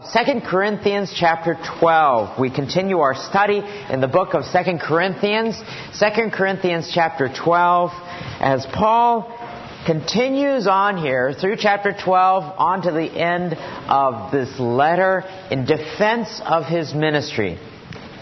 2 0.00 0.40
Corinthians 0.48 1.12
chapter 1.14 1.58
12. 1.78 2.40
We 2.40 2.50
continue 2.50 3.00
our 3.00 3.14
study 3.14 3.58
in 3.90 4.00
the 4.00 4.08
book 4.08 4.32
of 4.32 4.44
2 4.50 4.78
Corinthians. 4.78 5.60
2 5.98 6.30
Corinthians 6.32 6.90
chapter 6.90 7.28
12 7.28 7.90
as 8.40 8.64
Paul 8.72 9.30
continues 9.84 10.66
on 10.66 10.96
here 10.96 11.34
through 11.38 11.56
chapter 11.58 11.92
12 11.92 12.44
on 12.58 12.82
to 12.84 12.92
the 12.92 13.10
end 13.10 13.52
of 13.90 14.32
this 14.32 14.58
letter 14.58 15.22
in 15.50 15.66
defense 15.66 16.40
of 16.46 16.64
his 16.64 16.94
ministry. 16.94 17.58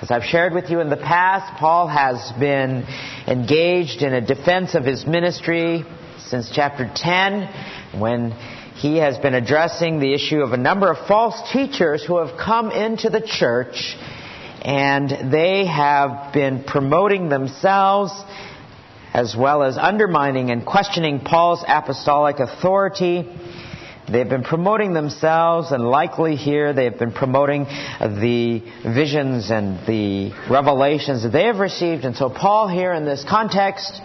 As 0.02 0.10
I've 0.10 0.24
shared 0.24 0.54
with 0.54 0.70
you 0.70 0.80
in 0.80 0.90
the 0.90 0.96
past, 0.96 1.60
Paul 1.60 1.86
has 1.86 2.32
been 2.40 2.84
engaged 3.28 4.02
in 4.02 4.12
a 4.12 4.20
defense 4.20 4.74
of 4.74 4.84
his 4.84 5.06
ministry 5.06 5.84
since 6.26 6.50
chapter 6.52 6.90
10 6.92 8.00
when 8.00 8.32
he 8.78 8.98
has 8.98 9.18
been 9.18 9.34
addressing 9.34 9.98
the 9.98 10.14
issue 10.14 10.40
of 10.40 10.52
a 10.52 10.56
number 10.56 10.88
of 10.88 11.06
false 11.08 11.50
teachers 11.52 12.04
who 12.04 12.18
have 12.24 12.38
come 12.38 12.70
into 12.70 13.10
the 13.10 13.20
church 13.20 13.96
and 14.62 15.32
they 15.32 15.66
have 15.66 16.32
been 16.32 16.62
promoting 16.62 17.28
themselves 17.28 18.12
as 19.12 19.34
well 19.36 19.64
as 19.64 19.76
undermining 19.76 20.50
and 20.50 20.64
questioning 20.64 21.18
Paul's 21.18 21.64
apostolic 21.66 22.38
authority. 22.38 23.28
They've 24.10 24.28
been 24.28 24.44
promoting 24.44 24.92
themselves, 24.92 25.72
and 25.72 25.82
likely 25.82 26.36
here 26.36 26.72
they've 26.72 26.98
been 26.98 27.12
promoting 27.12 27.64
the 27.64 28.62
visions 28.84 29.50
and 29.50 29.86
the 29.86 30.30
revelations 30.48 31.24
that 31.24 31.30
they 31.30 31.44
have 31.44 31.58
received. 31.58 32.04
And 32.04 32.16
so, 32.16 32.30
Paul, 32.30 32.68
here 32.68 32.92
in 32.92 33.04
this 33.04 33.24
context, 33.28 34.00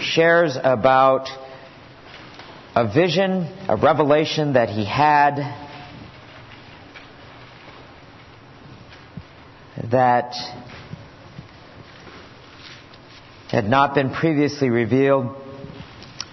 shares 0.00 0.56
about 0.62 1.28
a 2.76 2.92
vision, 2.92 3.44
a 3.68 3.76
revelation 3.76 4.54
that 4.54 4.68
he 4.68 4.84
had 4.84 5.36
that 9.90 10.34
had 13.48 13.64
not 13.66 13.94
been 13.94 14.10
previously 14.10 14.70
revealed 14.70 15.36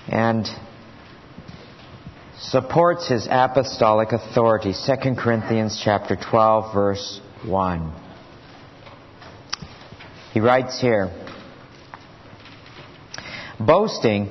and 0.07 0.47
supports 2.39 3.07
his 3.07 3.27
apostolic 3.29 4.11
authority. 4.11 4.73
2 4.73 5.15
corinthians 5.15 5.79
chapter 5.83 6.15
12 6.15 6.73
verse 6.73 7.21
1 7.45 7.93
he 10.33 10.39
writes 10.39 10.81
here 10.81 11.11
boasting 13.59 14.29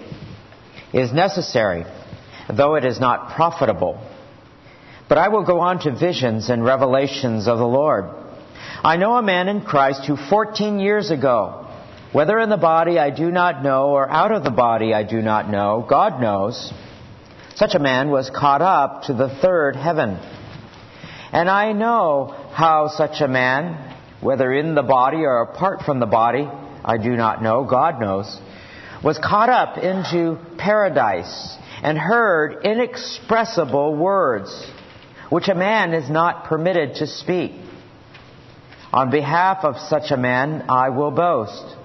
is 0.93 1.13
necessary 1.13 1.85
though 2.57 2.75
it 2.75 2.85
is 2.85 3.01
not 3.01 3.35
profitable. 3.35 4.01
But 5.09 5.19
I 5.19 5.29
will 5.29 5.45
go 5.45 5.61
on 5.61 5.81
to 5.81 5.91
visions 5.91 6.51
and 6.51 6.65
revelations 6.65 7.49
of 7.49 7.59
the 7.59 7.67
Lord. 7.67 8.05
I 8.83 8.97
know 8.97 9.17
a 9.17 9.23
man 9.23 9.49
in 9.49 9.63
Christ 9.63 10.05
who 10.07 10.17
14 10.17 10.79
years 10.79 11.11
ago, 11.11 11.67
whether 12.13 12.39
in 12.39 12.49
the 12.49 12.57
body 12.57 12.99
I 12.99 13.11
do 13.11 13.31
not 13.31 13.63
know 13.63 13.91
or 13.91 14.09
out 14.09 14.33
of 14.33 14.45
the 14.45 14.51
body 14.51 14.95
I 14.95 15.03
do 15.03 15.21
not 15.21 15.51
know, 15.51 15.85
God 15.89 16.21
knows, 16.21 16.73
such 17.57 17.75
a 17.75 17.79
man 17.79 18.11
was 18.11 18.31
caught 18.31 18.63
up 18.63 19.03
to 19.05 19.15
the 19.15 19.29
third 19.29 19.77
heaven. 19.77 20.19
And 21.33 21.49
I 21.49 21.73
know 21.73 22.35
how 22.53 22.89
such 22.89 23.21
a 23.21 23.29
man, 23.29 23.97
whether 24.21 24.53
in 24.53 24.75
the 24.75 24.83
body 24.83 25.19
or 25.19 25.43
apart 25.43 25.83
from 25.83 26.01
the 26.01 26.07
body, 26.07 26.49
I 26.85 26.97
do 26.97 27.11
not 27.11 27.43
know, 27.43 27.65
God 27.65 28.01
knows, 28.01 28.41
was 29.05 29.19
caught 29.19 29.49
up 29.49 29.79
into 29.79 30.39
paradise 30.57 31.57
and 31.83 31.99
heard 31.99 32.65
inexpressible 32.65 33.95
words, 33.95 34.71
which 35.31 35.49
a 35.49 35.55
man 35.55 35.95
is 35.95 36.11
not 36.11 36.45
permitted 36.45 36.97
to 36.97 37.07
speak. 37.07 37.53
On 38.93 39.11
behalf 39.11 39.65
of 39.65 39.79
such 39.89 40.11
a 40.11 40.17
man, 40.17 40.67
I 40.69 40.91
will 40.91 41.11
boast. 41.11 41.77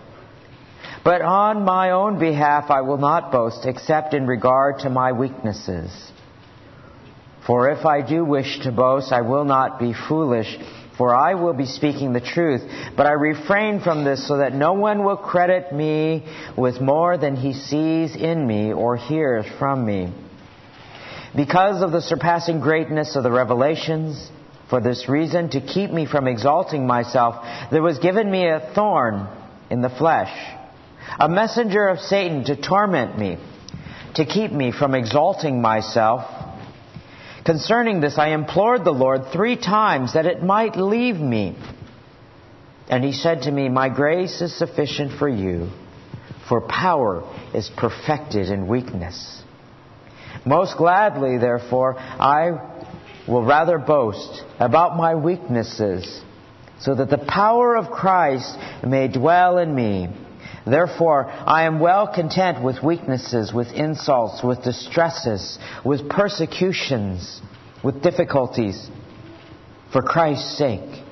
But 1.03 1.21
on 1.21 1.63
my 1.63 1.91
own 1.91 2.17
behalf, 2.17 2.71
I 2.71 2.81
will 2.81 2.97
not 2.97 3.31
boast, 3.31 3.65
except 3.65 4.15
in 4.15 4.25
regard 4.25 4.79
to 4.79 4.89
my 4.89 5.11
weaknesses. 5.11 6.11
For 7.45 7.69
if 7.69 7.85
I 7.85 8.01
do 8.01 8.25
wish 8.25 8.61
to 8.63 8.71
boast, 8.71 9.11
I 9.11 9.21
will 9.21 9.45
not 9.45 9.79
be 9.79 9.93
foolish 9.93 10.57
for 10.97 11.13
I 11.13 11.35
will 11.35 11.53
be 11.53 11.65
speaking 11.65 12.13
the 12.13 12.21
truth. 12.21 12.61
But 12.95 13.05
I 13.05 13.11
refrain 13.11 13.81
from 13.81 14.03
this 14.03 14.27
so 14.27 14.37
that 14.37 14.53
no 14.53 14.73
one 14.73 15.03
will 15.03 15.17
credit 15.17 15.73
me 15.73 16.25
with 16.57 16.79
more 16.81 17.17
than 17.17 17.35
he 17.35 17.53
sees 17.53 18.15
in 18.15 18.45
me 18.45 18.73
or 18.73 18.95
hears 18.95 19.45
from 19.59 19.85
me. 19.85 20.13
Because 21.35 21.81
of 21.81 21.91
the 21.91 22.01
surpassing 22.01 22.61
greatness 22.61 23.15
of 23.15 23.23
the 23.23 23.31
revelations, 23.31 24.31
for 24.69 24.81
this 24.81 25.07
reason, 25.07 25.49
to 25.49 25.61
keep 25.61 25.91
me 25.91 26.05
from 26.05 26.27
exalting 26.27 26.87
myself, 26.87 27.45
there 27.71 27.83
was 27.83 27.99
given 27.99 28.31
me 28.31 28.47
a 28.47 28.71
thorn 28.73 29.27
in 29.69 29.81
the 29.81 29.89
flesh, 29.89 30.33
a 31.19 31.29
messenger 31.29 31.87
of 31.87 31.99
Satan 31.99 32.45
to 32.45 32.55
torment 32.55 33.17
me, 33.19 33.37
to 34.15 34.25
keep 34.25 34.51
me 34.51 34.71
from 34.71 34.95
exalting 34.95 35.61
myself. 35.61 36.23
Concerning 37.45 38.01
this, 38.01 38.17
I 38.17 38.29
implored 38.29 38.83
the 38.83 38.91
Lord 38.91 39.27
three 39.31 39.55
times 39.55 40.13
that 40.13 40.25
it 40.25 40.41
might 40.41 40.75
leave 40.75 41.17
me. 41.17 41.55
And 42.89 43.03
he 43.03 43.11
said 43.11 43.43
to 43.43 43.51
me, 43.51 43.69
My 43.69 43.87
grace 43.87 44.41
is 44.41 44.57
sufficient 44.57 45.19
for 45.19 45.29
you, 45.29 45.69
for 46.49 46.61
power 46.61 47.23
is 47.53 47.69
perfected 47.77 48.49
in 48.49 48.67
weakness. 48.67 49.43
Most 50.43 50.77
gladly, 50.77 51.37
therefore, 51.37 51.97
I 51.97 52.51
will 53.27 53.43
rather 53.43 53.77
boast 53.77 54.43
about 54.59 54.97
my 54.97 55.13
weaknesses, 55.15 56.21
so 56.79 56.95
that 56.95 57.09
the 57.11 57.17
power 57.17 57.75
of 57.77 57.91
Christ 57.91 58.57
may 58.85 59.07
dwell 59.07 59.59
in 59.59 59.73
me. 59.73 60.09
Therefore, 60.65 61.27
I 61.27 61.63
am 61.63 61.79
well 61.79 62.07
content 62.13 62.63
with 62.63 62.81
weaknesses, 62.83 63.53
with 63.53 63.67
insults, 63.73 64.43
with 64.43 64.63
distresses, 64.63 65.59
with 65.83 66.09
persecutions, 66.09 67.41
with 67.83 68.01
difficulties, 68.01 68.89
for 69.91 70.01
Christ's 70.01 70.57
sake. 70.57 71.03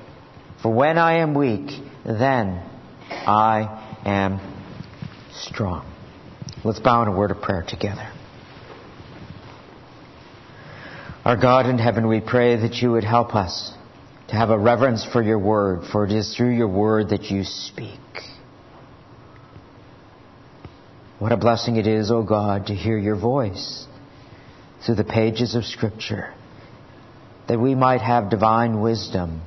For 0.62 0.72
when 0.72 0.98
I 0.98 1.18
am 1.18 1.34
weak, 1.34 1.70
then 2.04 2.62
I 3.10 4.00
am 4.04 4.40
strong. 5.32 5.90
Let's 6.64 6.80
bow 6.80 7.02
in 7.02 7.08
a 7.08 7.16
word 7.16 7.30
of 7.30 7.42
prayer 7.42 7.64
together. 7.66 8.10
Our 11.24 11.36
God 11.36 11.66
in 11.66 11.78
heaven, 11.78 12.06
we 12.08 12.20
pray 12.20 12.56
that 12.56 12.74
you 12.76 12.92
would 12.92 13.04
help 13.04 13.34
us 13.34 13.72
to 14.28 14.36
have 14.36 14.50
a 14.50 14.58
reverence 14.58 15.06
for 15.10 15.22
your 15.22 15.38
word, 15.38 15.84
for 15.90 16.04
it 16.04 16.12
is 16.12 16.34
through 16.36 16.54
your 16.54 16.68
word 16.68 17.10
that 17.10 17.30
you 17.30 17.44
speak. 17.44 18.00
What 21.18 21.32
a 21.32 21.36
blessing 21.36 21.76
it 21.76 21.86
is, 21.86 22.10
O 22.10 22.16
oh 22.16 22.22
God, 22.22 22.66
to 22.66 22.74
hear 22.74 22.98
your 22.98 23.16
voice 23.16 23.86
through 24.84 24.96
the 24.96 25.04
pages 25.04 25.54
of 25.54 25.64
Scripture, 25.64 26.34
that 27.48 27.58
we 27.58 27.74
might 27.74 28.00
have 28.00 28.30
divine 28.30 28.80
wisdom. 28.80 29.40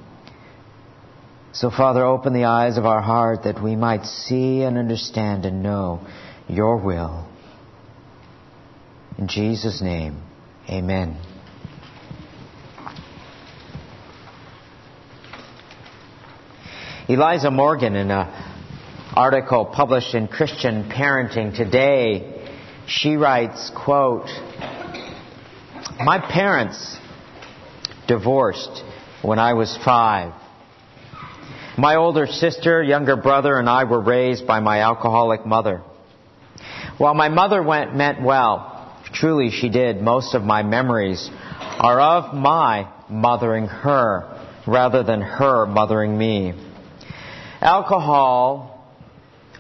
So, 1.52 1.70
Father, 1.70 2.06
open 2.06 2.34
the 2.34 2.46
eyes 2.46 2.78
of 2.78 2.86
our 2.86 3.02
heart 3.02 3.44
that 3.44 3.62
we 3.62 3.76
might 3.76 4.06
see 4.06 4.62
and 4.62 4.78
understand 4.78 5.46
and 5.46 5.62
know 5.62 6.06
your 6.48 6.78
will. 6.78 7.28
In 9.18 9.28
Jesus' 9.28 9.82
name, 9.82 10.22
amen. 10.70 11.18
Eliza 17.10 17.52
Morgan, 17.52 17.96
in 17.96 18.12
a 18.12 18.57
article 19.18 19.66
published 19.66 20.14
in 20.14 20.28
Christian 20.28 20.92
Parenting 20.92 21.56
Today, 21.58 22.52
she 22.86 23.16
writes, 23.16 23.72
quote, 23.76 24.28
My 26.00 26.20
parents 26.20 26.98
divorced 28.08 28.84
when 29.24 29.40
I 29.40 29.54
was 29.54 29.76
five. 29.84 30.34
My 31.80 31.96
older 31.96 32.28
sister, 32.28 32.84
younger 32.84 33.16
brother, 33.16 33.58
and 33.58 33.68
I 33.68 33.86
were 33.86 34.00
raised 34.00 34.46
by 34.46 34.60
my 34.60 34.82
alcoholic 34.82 35.48
mother. 35.48 35.82
While 37.00 37.16
my 37.16 37.30
mother 37.30 37.64
went, 37.64 37.96
meant 37.96 38.22
well, 38.22 38.96
truly 39.14 39.50
she 39.50 39.70
did, 39.70 40.00
most 40.00 40.36
of 40.36 40.44
my 40.44 40.62
memories 40.62 41.28
are 41.60 42.00
of 42.00 42.36
my 42.36 42.88
mothering 43.10 43.66
her 43.66 44.48
rather 44.68 45.02
than 45.02 45.22
her 45.22 45.66
mothering 45.66 46.16
me. 46.16 46.54
Alcohol 47.62 48.77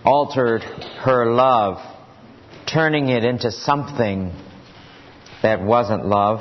altered 0.08 0.62
her 0.62 1.26
love, 1.26 1.80
turning 2.66 3.10
it 3.10 3.26
into 3.26 3.52
something 3.52 4.32
that 5.44 5.62
wasn't 5.62 6.06
love. 6.06 6.40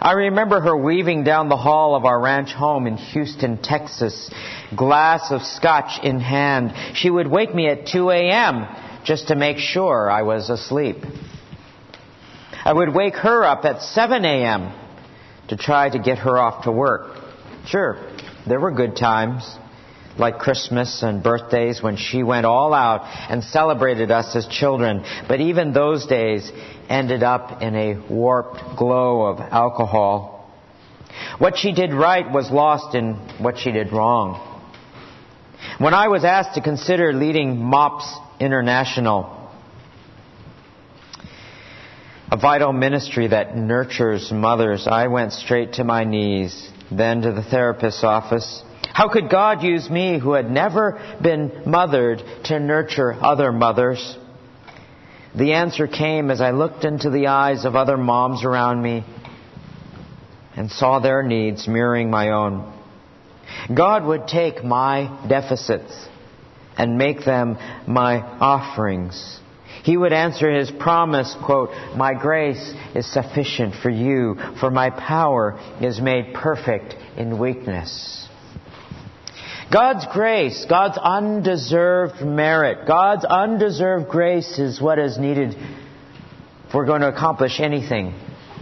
I 0.00 0.12
remember 0.12 0.60
her 0.60 0.76
weaving 0.76 1.24
down 1.24 1.48
the 1.48 1.56
hall 1.56 1.96
of 1.96 2.04
our 2.04 2.20
ranch 2.20 2.52
home 2.52 2.86
in 2.86 2.98
Houston, 2.98 3.60
Texas, 3.60 4.30
glass 4.76 5.32
of 5.32 5.42
scotch 5.42 5.98
in 6.04 6.20
hand. 6.20 6.72
She 6.94 7.10
would 7.10 7.26
wake 7.26 7.52
me 7.52 7.66
at 7.66 7.88
2 7.88 8.10
a.m. 8.10 8.64
just 9.04 9.26
to 9.28 9.34
make 9.34 9.58
sure 9.58 10.08
I 10.08 10.22
was 10.22 10.50
asleep. 10.50 10.98
I 12.64 12.72
would 12.72 12.94
wake 12.94 13.16
her 13.16 13.42
up 13.42 13.64
at 13.64 13.82
7 13.82 14.24
a.m. 14.24 14.72
to 15.48 15.56
try 15.56 15.90
to 15.90 15.98
get 15.98 16.18
her 16.18 16.38
off 16.38 16.62
to 16.62 16.70
work. 16.70 17.24
Sure, 17.66 17.98
there 18.46 18.60
were 18.60 18.70
good 18.70 18.94
times, 18.96 19.58
like 20.18 20.38
Christmas 20.38 21.02
and 21.02 21.22
birthdays 21.22 21.82
when 21.82 21.96
she 21.96 22.22
went 22.22 22.46
all 22.46 22.74
out 22.74 23.02
and 23.30 23.42
celebrated 23.42 24.10
us 24.10 24.34
as 24.36 24.46
children, 24.46 25.04
but 25.28 25.40
even 25.40 25.72
those 25.72 26.06
days 26.06 26.50
ended 26.88 27.22
up 27.22 27.62
in 27.62 27.74
a 27.74 28.12
warped 28.12 28.76
glow 28.76 29.26
of 29.26 29.40
alcohol. 29.40 30.52
What 31.38 31.56
she 31.56 31.72
did 31.72 31.92
right 31.92 32.30
was 32.30 32.50
lost 32.50 32.94
in 32.94 33.14
what 33.38 33.58
she 33.58 33.72
did 33.72 33.92
wrong. 33.92 34.46
When 35.78 35.94
I 35.94 36.08
was 36.08 36.24
asked 36.24 36.54
to 36.54 36.60
consider 36.60 37.12
leading 37.12 37.56
MOPS 37.58 38.18
International, 38.38 39.36
a 42.30 42.36
vital 42.36 42.72
ministry 42.72 43.28
that 43.28 43.56
nurtures 43.56 44.30
mothers, 44.30 44.86
I 44.86 45.08
went 45.08 45.32
straight 45.32 45.74
to 45.74 45.84
my 45.84 46.04
knees, 46.04 46.70
then 46.90 47.22
to 47.22 47.32
the 47.32 47.42
therapist's 47.42 48.04
office. 48.04 48.62
How 48.92 49.08
could 49.08 49.30
God 49.30 49.62
use 49.62 49.88
me, 49.88 50.18
who 50.18 50.32
had 50.32 50.50
never 50.50 51.00
been 51.22 51.62
mothered, 51.66 52.22
to 52.44 52.58
nurture 52.58 53.12
other 53.12 53.52
mothers? 53.52 54.16
The 55.34 55.52
answer 55.52 55.86
came 55.86 56.30
as 56.30 56.40
I 56.40 56.50
looked 56.50 56.84
into 56.84 57.10
the 57.10 57.28
eyes 57.28 57.64
of 57.64 57.76
other 57.76 57.96
moms 57.96 58.44
around 58.44 58.82
me 58.82 59.04
and 60.56 60.70
saw 60.70 60.98
their 60.98 61.22
needs 61.22 61.68
mirroring 61.68 62.10
my 62.10 62.30
own. 62.30 62.72
God 63.72 64.04
would 64.04 64.26
take 64.26 64.64
my 64.64 65.24
deficits 65.28 66.08
and 66.76 66.98
make 66.98 67.24
them 67.24 67.56
my 67.86 68.20
offerings. 68.20 69.38
He 69.84 69.96
would 69.96 70.12
answer 70.12 70.50
his 70.50 70.70
promise, 70.70 71.34
quote, 71.44 71.70
My 71.96 72.12
grace 72.12 72.74
is 72.94 73.10
sufficient 73.10 73.76
for 73.76 73.90
you, 73.90 74.36
for 74.58 74.70
my 74.70 74.90
power 74.90 75.58
is 75.80 76.00
made 76.00 76.34
perfect 76.34 76.94
in 77.16 77.38
weakness. 77.38 78.28
God's 79.72 80.04
grace, 80.12 80.66
God's 80.68 80.98
undeserved 80.98 82.22
merit, 82.22 82.88
God's 82.88 83.24
undeserved 83.24 84.08
grace 84.08 84.58
is 84.58 84.80
what 84.80 84.98
is 84.98 85.16
needed 85.16 85.54
if 85.54 86.74
we're 86.74 86.86
going 86.86 87.02
to 87.02 87.08
accomplish 87.08 87.60
anything 87.60 88.14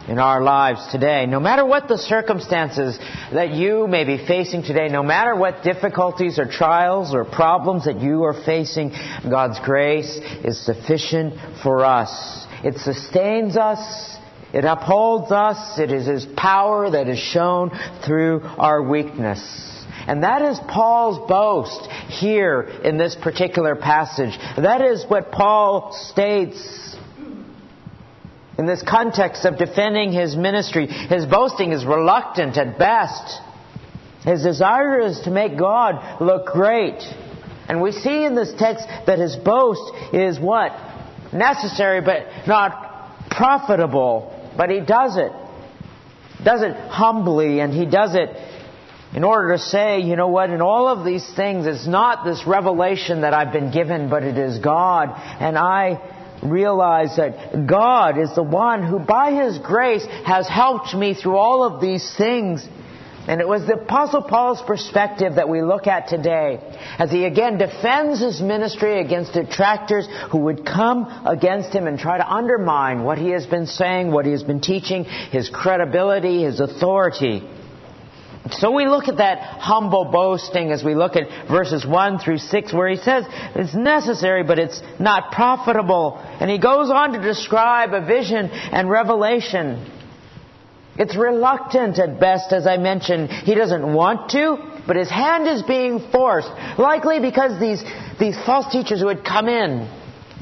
in 0.07 0.19
our 0.19 0.43
lives 0.43 0.87
today. 0.91 1.25
No 1.25 1.41
matter 1.41 1.65
what 1.65 1.89
the 1.89 1.97
circumstances 1.97 2.99
that 3.33 3.53
you 3.53 3.87
may 3.87 4.05
be 4.05 4.19
facing 4.27 4.63
today, 4.63 4.89
no 4.89 5.03
matter 5.03 5.35
what 5.35 5.63
difficulties 5.63 6.39
or 6.39 6.47
trials 6.47 7.15
or 7.15 7.25
problems 7.25 7.87
that 7.87 8.01
you 8.01 8.25
are 8.25 8.45
facing, 8.45 8.93
God's 9.31 9.59
grace 9.61 10.19
is 10.45 10.63
sufficient 10.65 11.35
for 11.63 11.87
us. 11.87 12.47
It 12.65 12.77
sustains 12.79 13.57
us. 13.57 14.17
It 14.53 14.65
upholds 14.65 15.33
us. 15.33 15.79
It 15.79 15.91
is 15.91 16.07
His 16.07 16.27
power 16.37 16.91
that 16.91 17.09
is 17.09 17.19
shown 17.19 17.71
through 18.05 18.41
our 18.43 18.83
weakness. 18.83 19.78
And 20.09 20.23
that 20.23 20.41
is 20.41 20.59
Paul's 20.67 21.29
boast 21.29 21.87
here 22.09 22.63
in 22.63 22.97
this 22.97 23.15
particular 23.15 23.77
passage. 23.77 24.39
That 24.57 24.81
is 24.81 25.05
what 25.07 25.31
Paul 25.31 25.93
states 25.93 26.97
in 28.57 28.65
this 28.65 28.83
context 28.83 29.45
of 29.45 29.59
defending 29.59 30.11
his 30.11 30.35
ministry, 30.35 30.87
his 30.87 31.27
boasting 31.27 31.73
is 31.73 31.85
reluctant 31.85 32.57
at 32.57 32.79
best. 32.79 33.41
His 34.25 34.43
desire 34.43 34.99
is 35.01 35.21
to 35.21 35.31
make 35.31 35.59
God 35.59 36.23
look 36.23 36.47
great. 36.47 37.01
And 37.69 37.83
we 37.83 37.93
see 37.93 38.25
in 38.25 38.35
this 38.35 38.53
text 38.59 38.87
that 39.07 39.19
his 39.19 39.37
boast 39.37 40.15
is 40.15 40.41
what? 40.41 40.73
Necessary 41.35 42.01
but 42.01 42.49
not 42.49 43.29
profitable. 43.31 44.35
But 44.57 44.71
he 44.71 44.81
does 44.81 45.19
it. 45.19 45.33
Does 46.43 46.63
it 46.63 46.75
humbly 46.75 47.61
and 47.61 47.75
he 47.75 47.85
does 47.85 48.15
it 48.15 48.31
in 49.15 49.25
order 49.25 49.57
to 49.57 49.59
say, 49.59 50.01
you 50.01 50.17
know 50.17 50.29
what, 50.29 50.51
in 50.51 50.61
all 50.61 50.87
of 50.89 51.05
these 51.05 51.27
things, 51.35 51.67
it's 51.67 51.87
not 51.87 52.25
this 52.25 52.47
revelation 52.47 53.23
that 53.23 53.33
I've 53.33 53.53
been 53.53 53.73
given, 53.73 54.11
but 54.11 54.23
it 54.23 54.37
is 54.37 54.59
God. 54.59 55.11
And 55.41 55.57
I 55.57 55.99
realize 56.43 57.17
that 57.17 57.67
God 57.67 58.19
is 58.19 58.35
the 58.35 58.43
one 58.43 58.83
who, 58.83 58.99
by 58.99 59.33
His 59.33 59.59
grace, 59.59 60.05
has 60.27 60.47
helped 60.47 60.95
me 60.95 61.15
through 61.15 61.37
all 61.37 61.65
of 61.65 61.81
these 61.81 62.15
things. 62.17 62.67
And 63.27 63.43
it 63.43 63.49
was 63.49 63.67
the 63.67 63.75
Apostle 63.75 64.23
Paul's 64.23 64.63
perspective 64.63 65.35
that 65.35 65.51
we 65.51 65.61
look 65.61 65.87
at 65.87 66.09
today 66.09 66.61
as 66.99 67.11
he 67.11 67.27
again 67.27 67.59
defends 67.59 68.21
his 68.21 68.41
ministry 68.41 69.01
against 69.01 69.35
detractors 69.35 70.09
who 70.31 70.39
would 70.39 70.65
come 70.65 71.05
against 71.27 71.75
him 71.75 71.87
and 71.87 71.99
try 71.99 72.17
to 72.17 72.27
undermine 72.27 73.05
what 73.05 73.19
he 73.19 73.29
has 73.31 73.45
been 73.45 73.67
saying, 73.67 74.11
what 74.11 74.25
he 74.25 74.33
has 74.33 74.43
been 74.43 74.63
teaching, 74.63 75.05
his 75.05 75.51
credibility, 75.51 76.45
his 76.45 76.59
authority. 76.59 77.43
So 78.53 78.73
we 78.73 78.87
look 78.87 79.09
at 79.09 79.19
that 79.19 79.39
humble 79.39 80.07
boasting 80.07 80.71
as 80.71 80.83
we 80.83 80.95
look 80.95 81.17
at 81.17 81.49
verses 81.49 81.87
1 81.87 82.19
through 82.19 82.39
6 82.39 82.73
where 82.73 82.89
he 82.89 82.97
says 82.97 83.25
it's 83.55 83.75
necessary 83.75 84.43
but 84.43 84.59
it's 84.59 84.81
not 84.99 85.33
profitable. 85.33 86.19
And 86.19 86.51
he 86.51 86.59
goes 86.59 86.91
on 86.91 87.13
to 87.13 87.21
describe 87.21 87.93
a 87.93 88.05
vision 88.05 88.51
and 88.51 88.89
revelation. 88.91 89.95
It's 90.99 91.17
reluctant 91.17 91.99
at 92.01 92.19
best, 92.19 92.53
as 92.53 92.67
I 92.67 92.77
mentioned. 92.77 93.31
He 93.31 93.55
doesn't 93.55 93.95
want 93.95 94.31
to, 94.33 94.57
but 94.87 94.97
his 94.97 95.09
hand 95.09 95.47
is 95.47 95.63
being 95.63 96.01
forced. 96.11 96.49
Likely 96.77 97.21
because 97.21 97.61
these, 97.61 97.83
these 98.19 98.37
false 98.45 98.71
teachers 98.73 99.01
who 99.01 99.07
had 99.07 99.25
come 99.25 99.49
in, 99.49 99.89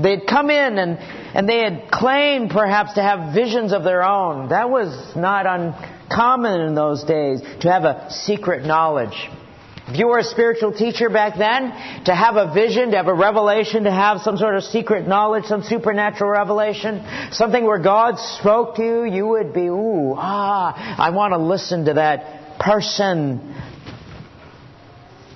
they 0.02 0.10
had 0.12 0.26
come 0.26 0.48
in 0.50 0.78
and, 0.78 0.98
and 0.98 1.46
they 1.46 1.58
had 1.58 1.90
claimed 1.90 2.50
perhaps 2.50 2.94
to 2.94 3.02
have 3.02 3.34
visions 3.34 3.74
of 3.74 3.84
their 3.84 4.02
own. 4.02 4.48
That 4.48 4.70
was 4.70 5.14
not 5.14 5.46
un, 5.46 5.74
common 6.10 6.60
in 6.60 6.74
those 6.74 7.04
days 7.04 7.40
to 7.60 7.70
have 7.70 7.84
a 7.84 8.10
secret 8.10 8.64
knowledge. 8.64 9.28
If 9.88 9.98
you 9.98 10.08
were 10.08 10.18
a 10.18 10.24
spiritual 10.24 10.72
teacher 10.72 11.08
back 11.08 11.38
then, 11.38 11.70
to 12.06 12.14
have 12.14 12.34
a 12.34 12.52
vision, 12.52 12.90
to 12.90 12.96
have 12.96 13.06
a 13.06 13.14
revelation, 13.14 13.84
to 13.84 13.92
have 13.92 14.20
some 14.20 14.36
sort 14.36 14.56
of 14.56 14.64
secret 14.64 15.06
knowledge, 15.06 15.44
some 15.44 15.62
supernatural 15.62 16.28
revelation, 16.28 17.06
something 17.30 17.64
where 17.64 17.78
God 17.78 18.18
spoke 18.18 18.74
to 18.76 18.82
you, 18.82 19.04
you 19.04 19.26
would 19.28 19.54
be, 19.54 19.66
ooh, 19.66 20.14
ah, 20.16 20.96
I 20.98 21.10
want 21.10 21.34
to 21.34 21.38
listen 21.38 21.84
to 21.84 21.94
that 21.94 22.58
person. 22.58 23.54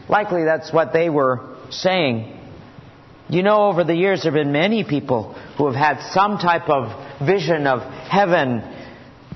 Likely 0.09 0.43
that's 0.43 0.73
what 0.73 0.93
they 0.93 1.09
were 1.09 1.57
saying. 1.71 2.37
You 3.29 3.45
know, 3.45 3.69
over 3.69 3.85
the 3.85 3.95
years 3.95 4.25
there 4.25 4.33
have 4.33 4.39
been 4.43 4.51
many 4.51 4.83
people 4.83 5.35
who 5.57 5.67
have 5.67 5.77
had 5.77 6.11
some 6.11 6.39
type 6.39 6.69
of 6.69 7.25
vision 7.25 7.69
of 7.69 7.83
heaven 7.83 8.63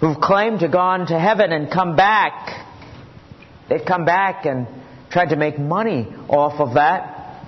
who've 0.05 0.21
claimed 0.21 0.61
to 0.61 0.69
gone 0.69 1.07
to 1.07 1.19
heaven 1.19 1.51
and 1.51 1.71
come 1.71 1.97
back. 1.97 2.67
They've 3.71 3.87
come 3.87 4.05
back 4.05 4.45
and 4.45 4.67
tried 5.11 5.31
to 5.31 5.37
make 5.37 5.59
money 5.59 6.07
off 6.29 6.61
of 6.61 6.75
that. 6.75 7.43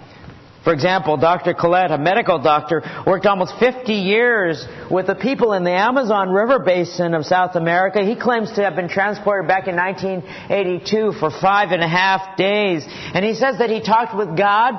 For 0.64 0.72
example, 0.72 1.18
Dr. 1.18 1.52
Collett, 1.52 1.90
a 1.90 1.98
medical 1.98 2.38
doctor, 2.38 2.82
worked 3.06 3.26
almost 3.26 3.58
50 3.60 3.92
years 3.92 4.66
with 4.90 5.06
the 5.06 5.14
people 5.14 5.52
in 5.52 5.64
the 5.64 5.70
Amazon 5.70 6.30
River 6.30 6.58
basin 6.60 7.12
of 7.12 7.26
South 7.26 7.56
America. 7.56 8.02
He 8.02 8.16
claims 8.16 8.50
to 8.52 8.64
have 8.64 8.74
been 8.74 8.88
transported 8.88 9.46
back 9.46 9.68
in 9.68 9.76
1982 9.76 11.12
for 11.20 11.30
five 11.30 11.72
and 11.72 11.82
a 11.82 11.88
half 11.88 12.38
days. 12.38 12.84
And 12.86 13.22
he 13.22 13.34
says 13.34 13.58
that 13.58 13.68
he 13.68 13.82
talked 13.82 14.16
with 14.16 14.34
God, 14.34 14.72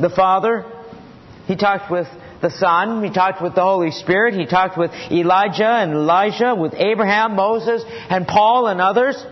the 0.00 0.08
Father. 0.08 0.64
He 1.46 1.56
talked 1.56 1.90
with 1.90 2.08
the 2.42 2.50
Son. 2.50 3.02
He 3.02 3.10
talked 3.10 3.40
with 3.40 3.54
the 3.54 3.62
Holy 3.62 3.92
Spirit. 3.92 4.34
He 4.34 4.46
talked 4.46 4.76
with 4.76 4.90
Elijah 5.10 5.64
and 5.64 5.92
Elisha, 5.92 6.54
with 6.54 6.74
Abraham, 6.74 7.36
Moses, 7.36 7.82
and 7.86 8.26
Paul 8.26 8.66
and 8.66 8.80
others. 8.80 9.24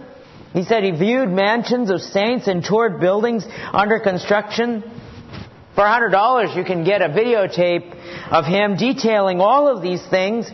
He 0.52 0.64
said 0.64 0.82
he 0.82 0.92
viewed 0.92 1.28
mansions 1.28 1.90
of 1.90 2.00
saints 2.00 2.48
and 2.48 2.64
toured 2.64 3.00
buildings 3.00 3.44
under 3.72 4.00
construction. 4.00 4.82
For 5.74 5.84
$100, 5.84 6.56
you 6.56 6.64
can 6.64 6.84
get 6.84 7.02
a 7.02 7.08
videotape 7.08 7.94
of 8.30 8.44
him 8.44 8.76
detailing 8.76 9.40
all 9.40 9.68
of 9.68 9.82
these 9.82 10.04
things. 10.08 10.50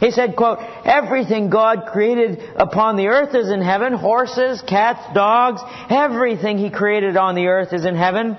He 0.00 0.10
said, 0.10 0.36
quote, 0.36 0.58
everything 0.84 1.50
God 1.50 1.86
created 1.90 2.38
upon 2.56 2.96
the 2.96 3.08
earth 3.08 3.34
is 3.34 3.50
in 3.50 3.60
heaven. 3.60 3.94
Horses, 3.94 4.62
cats, 4.62 5.00
dogs, 5.12 5.60
everything 5.90 6.58
He 6.58 6.70
created 6.70 7.16
on 7.16 7.34
the 7.34 7.46
earth 7.46 7.72
is 7.72 7.84
in 7.84 7.96
heaven. 7.96 8.36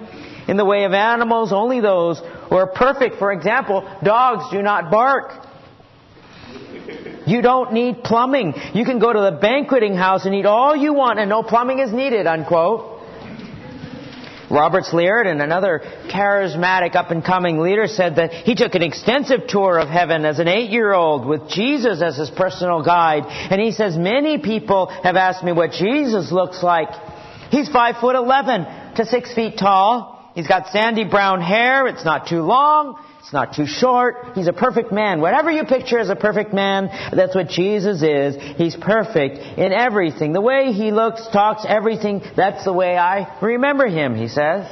In 0.47 0.55
the 0.57 0.65
way 0.65 0.85
of 0.85 0.93
animals, 0.93 1.51
only 1.51 1.81
those 1.81 2.21
are 2.57 2.67
perfect. 2.67 3.17
For 3.17 3.31
example, 3.31 3.81
dogs 4.03 4.45
do 4.51 4.61
not 4.61 4.91
bark. 4.91 5.45
You 7.25 7.41
don't 7.41 7.73
need 7.73 8.03
plumbing. 8.03 8.53
You 8.73 8.85
can 8.85 8.99
go 8.99 9.13
to 9.13 9.19
the 9.19 9.37
banqueting 9.39 9.95
house 9.95 10.25
and 10.25 10.33
eat 10.33 10.45
all 10.45 10.75
you 10.75 10.93
want 10.93 11.19
and 11.19 11.29
no 11.29 11.43
plumbing 11.43 11.79
is 11.79 11.93
needed, 11.93 12.25
unquote. 12.25 12.97
Robert 14.49 14.85
Liardon, 14.85 15.43
another 15.43 15.81
charismatic 16.11 16.95
up 16.95 17.11
and 17.11 17.23
coming 17.23 17.59
leader, 17.59 17.85
said 17.85 18.15
that 18.15 18.33
he 18.33 18.55
took 18.55 18.73
an 18.73 18.81
extensive 18.81 19.41
tour 19.47 19.77
of 19.77 19.89
heaven 19.89 20.25
as 20.25 20.39
an 20.39 20.47
eight 20.47 20.71
year 20.71 20.91
old 20.91 21.27
with 21.27 21.47
Jesus 21.49 22.01
as 22.01 22.17
his 22.17 22.31
personal 22.31 22.83
guide. 22.83 23.25
And 23.27 23.61
he 23.61 23.71
says, 23.71 23.95
many 23.95 24.39
people 24.39 24.87
have 24.87 25.15
asked 25.15 25.43
me 25.43 25.51
what 25.51 25.73
Jesus 25.73 26.31
looks 26.31 26.63
like. 26.63 26.89
He's 27.51 27.69
five 27.69 27.97
foot 28.01 28.15
eleven 28.15 28.65
to 28.95 29.05
six 29.05 29.31
feet 29.35 29.59
tall. 29.59 30.18
He's 30.35 30.47
got 30.47 30.67
sandy 30.67 31.03
brown 31.03 31.41
hair. 31.41 31.87
It's 31.87 32.05
not 32.05 32.27
too 32.27 32.41
long. 32.41 33.03
It's 33.19 33.33
not 33.33 33.53
too 33.53 33.67
short. 33.67 34.35
He's 34.35 34.47
a 34.47 34.53
perfect 34.53 34.91
man. 34.91 35.21
Whatever 35.21 35.51
you 35.51 35.63
picture 35.65 35.99
as 35.99 36.09
a 36.09 36.15
perfect 36.15 36.53
man, 36.53 36.89
that's 37.13 37.35
what 37.35 37.49
Jesus 37.49 38.01
is. 38.01 38.35
He's 38.57 38.75
perfect 38.75 39.37
in 39.37 39.71
everything. 39.71 40.33
The 40.33 40.41
way 40.41 40.71
he 40.71 40.91
looks, 40.91 41.27
talks, 41.27 41.65
everything, 41.67 42.21
that's 42.35 42.63
the 42.63 42.73
way 42.73 42.97
I 42.97 43.37
remember 43.41 43.87
him, 43.87 44.15
he 44.15 44.29
says. 44.29 44.67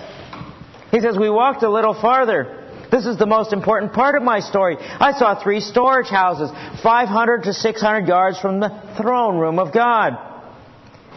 He 0.91 1.01
says, 1.01 1.17
we 1.17 1.29
walked 1.29 1.63
a 1.63 1.69
little 1.69 1.93
farther. 1.93 2.63
This 2.89 3.05
is 3.05 3.17
the 3.17 3.25
most 3.25 3.51
important 3.51 3.93
part 3.93 4.15
of 4.15 4.23
my 4.23 4.39
story. 4.39 4.77
I 4.79 5.11
saw 5.11 5.41
three 5.41 5.59
storage 5.59 6.07
houses, 6.07 6.49
500 6.81 7.43
to 7.43 7.53
600 7.53 8.07
yards 8.07 8.39
from 8.39 8.59
the 8.59 8.69
throne 8.97 9.37
room 9.37 9.59
of 9.59 9.73
God. 9.73 10.17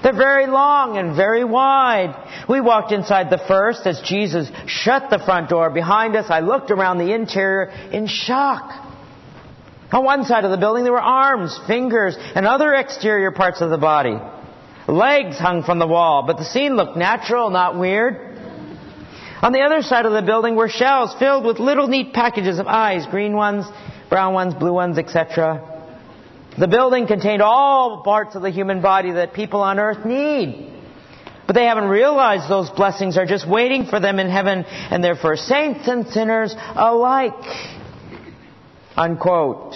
They're 0.02 0.12
very 0.12 0.46
long 0.46 0.96
and 0.96 1.14
very 1.14 1.44
wide. 1.44 2.14
We 2.48 2.60
walked 2.60 2.92
inside 2.92 3.30
the 3.30 3.42
first 3.46 3.86
as 3.86 4.00
Jesus 4.00 4.50
shut 4.66 5.10
the 5.10 5.18
front 5.18 5.50
door 5.50 5.70
behind 5.70 6.16
us. 6.16 6.26
I 6.30 6.40
looked 6.40 6.70
around 6.70 6.98
the 6.98 7.12
interior 7.12 7.70
in 7.92 8.06
shock. 8.06 8.86
On 9.92 10.04
one 10.04 10.24
side 10.24 10.44
of 10.44 10.50
the 10.50 10.56
building 10.56 10.84
there 10.84 10.92
were 10.92 11.00
arms, 11.00 11.58
fingers, 11.66 12.16
and 12.18 12.46
other 12.46 12.72
exterior 12.74 13.30
parts 13.30 13.60
of 13.60 13.70
the 13.70 13.78
body. 13.78 14.16
Legs 14.86 15.38
hung 15.38 15.62
from 15.62 15.78
the 15.78 15.86
wall, 15.86 16.24
but 16.26 16.38
the 16.38 16.44
scene 16.44 16.76
looked 16.76 16.96
natural, 16.96 17.50
not 17.50 17.78
weird. 17.78 18.30
On 19.42 19.52
the 19.52 19.60
other 19.60 19.82
side 19.82 20.06
of 20.06 20.12
the 20.12 20.22
building 20.22 20.54
were 20.54 20.68
shelves 20.68 21.14
filled 21.18 21.44
with 21.44 21.58
little 21.58 21.88
neat 21.88 22.12
packages 22.12 22.58
of 22.58 22.66
eyes, 22.66 23.06
green 23.06 23.34
ones, 23.34 23.66
brown 24.08 24.34
ones, 24.34 24.54
blue 24.54 24.72
ones, 24.72 24.98
etc. 24.98 25.69
The 26.58 26.68
building 26.68 27.06
contained 27.06 27.42
all 27.42 28.02
parts 28.02 28.34
of 28.34 28.42
the 28.42 28.50
human 28.50 28.80
body 28.80 29.12
that 29.12 29.32
people 29.32 29.60
on 29.60 29.78
earth 29.78 30.04
need. 30.04 30.72
But 31.46 31.54
they 31.54 31.64
haven't 31.64 31.88
realized 31.88 32.48
those 32.48 32.70
blessings 32.70 33.16
are 33.16 33.26
just 33.26 33.48
waiting 33.48 33.86
for 33.86 33.98
them 33.98 34.18
in 34.18 34.28
heaven 34.28 34.64
and 34.64 35.02
they're 35.02 35.16
for 35.16 35.36
saints 35.36 35.88
and 35.88 36.06
sinners 36.06 36.54
alike. 36.56 37.44
Unquote. 38.96 39.74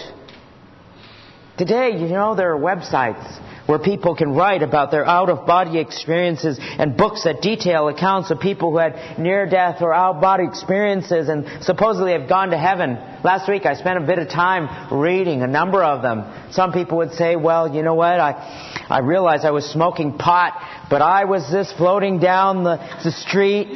Today, 1.59 1.91
you 1.93 2.09
know, 2.09 2.35
there 2.35 2.55
are 2.55 2.59
websites 2.59 3.41
where 3.67 3.79
people 3.79 4.15
can 4.15 4.35
write 4.35 4.63
about 4.63 4.91
their 4.91 5.07
out 5.07 5.31
of 5.31 5.47
body 5.47 5.79
experiences 5.79 6.59
and 6.61 6.97
books 6.97 7.25
that 7.25 7.41
detail 7.41 7.89
accounts 7.89 8.31
of 8.31 8.39
people 8.39 8.71
who 8.71 8.79
had 8.79 9.19
near 9.19 9.49
death 9.49 9.81
or 9.81 9.95
out 9.95 10.17
of 10.17 10.21
body 10.21 10.45
experiences 10.45 11.29
and 11.29 11.65
supposedly 11.65 12.13
have 12.13 12.29
gone 12.29 12.51
to 12.51 12.59
heaven. 12.59 12.99
Last 13.25 13.49
week 13.49 13.65
I 13.65 13.75
spent 13.75 14.03
a 14.03 14.07
bit 14.07 14.19
of 14.19 14.29
time 14.29 14.93
reading 14.93 15.43
a 15.43 15.47
number 15.47 15.83
of 15.83 16.03
them. 16.03 16.25
Some 16.53 16.73
people 16.73 16.99
would 16.99 17.13
say, 17.13 17.37
well, 17.37 17.75
you 17.75 17.83
know 17.83 17.95
what, 17.95 18.21
I, 18.21 18.87
I 18.89 19.01
realized 19.01 19.45
I 19.45 19.51
was 19.51 19.65
smoking 19.65 20.19
pot, 20.19 20.87
but 20.91 21.01
I 21.01 21.25
was 21.25 21.51
this 21.51 21.73
floating 21.73 22.19
down 22.19 22.65
the, 22.65 22.77
the 23.03 23.13
street. 23.13 23.69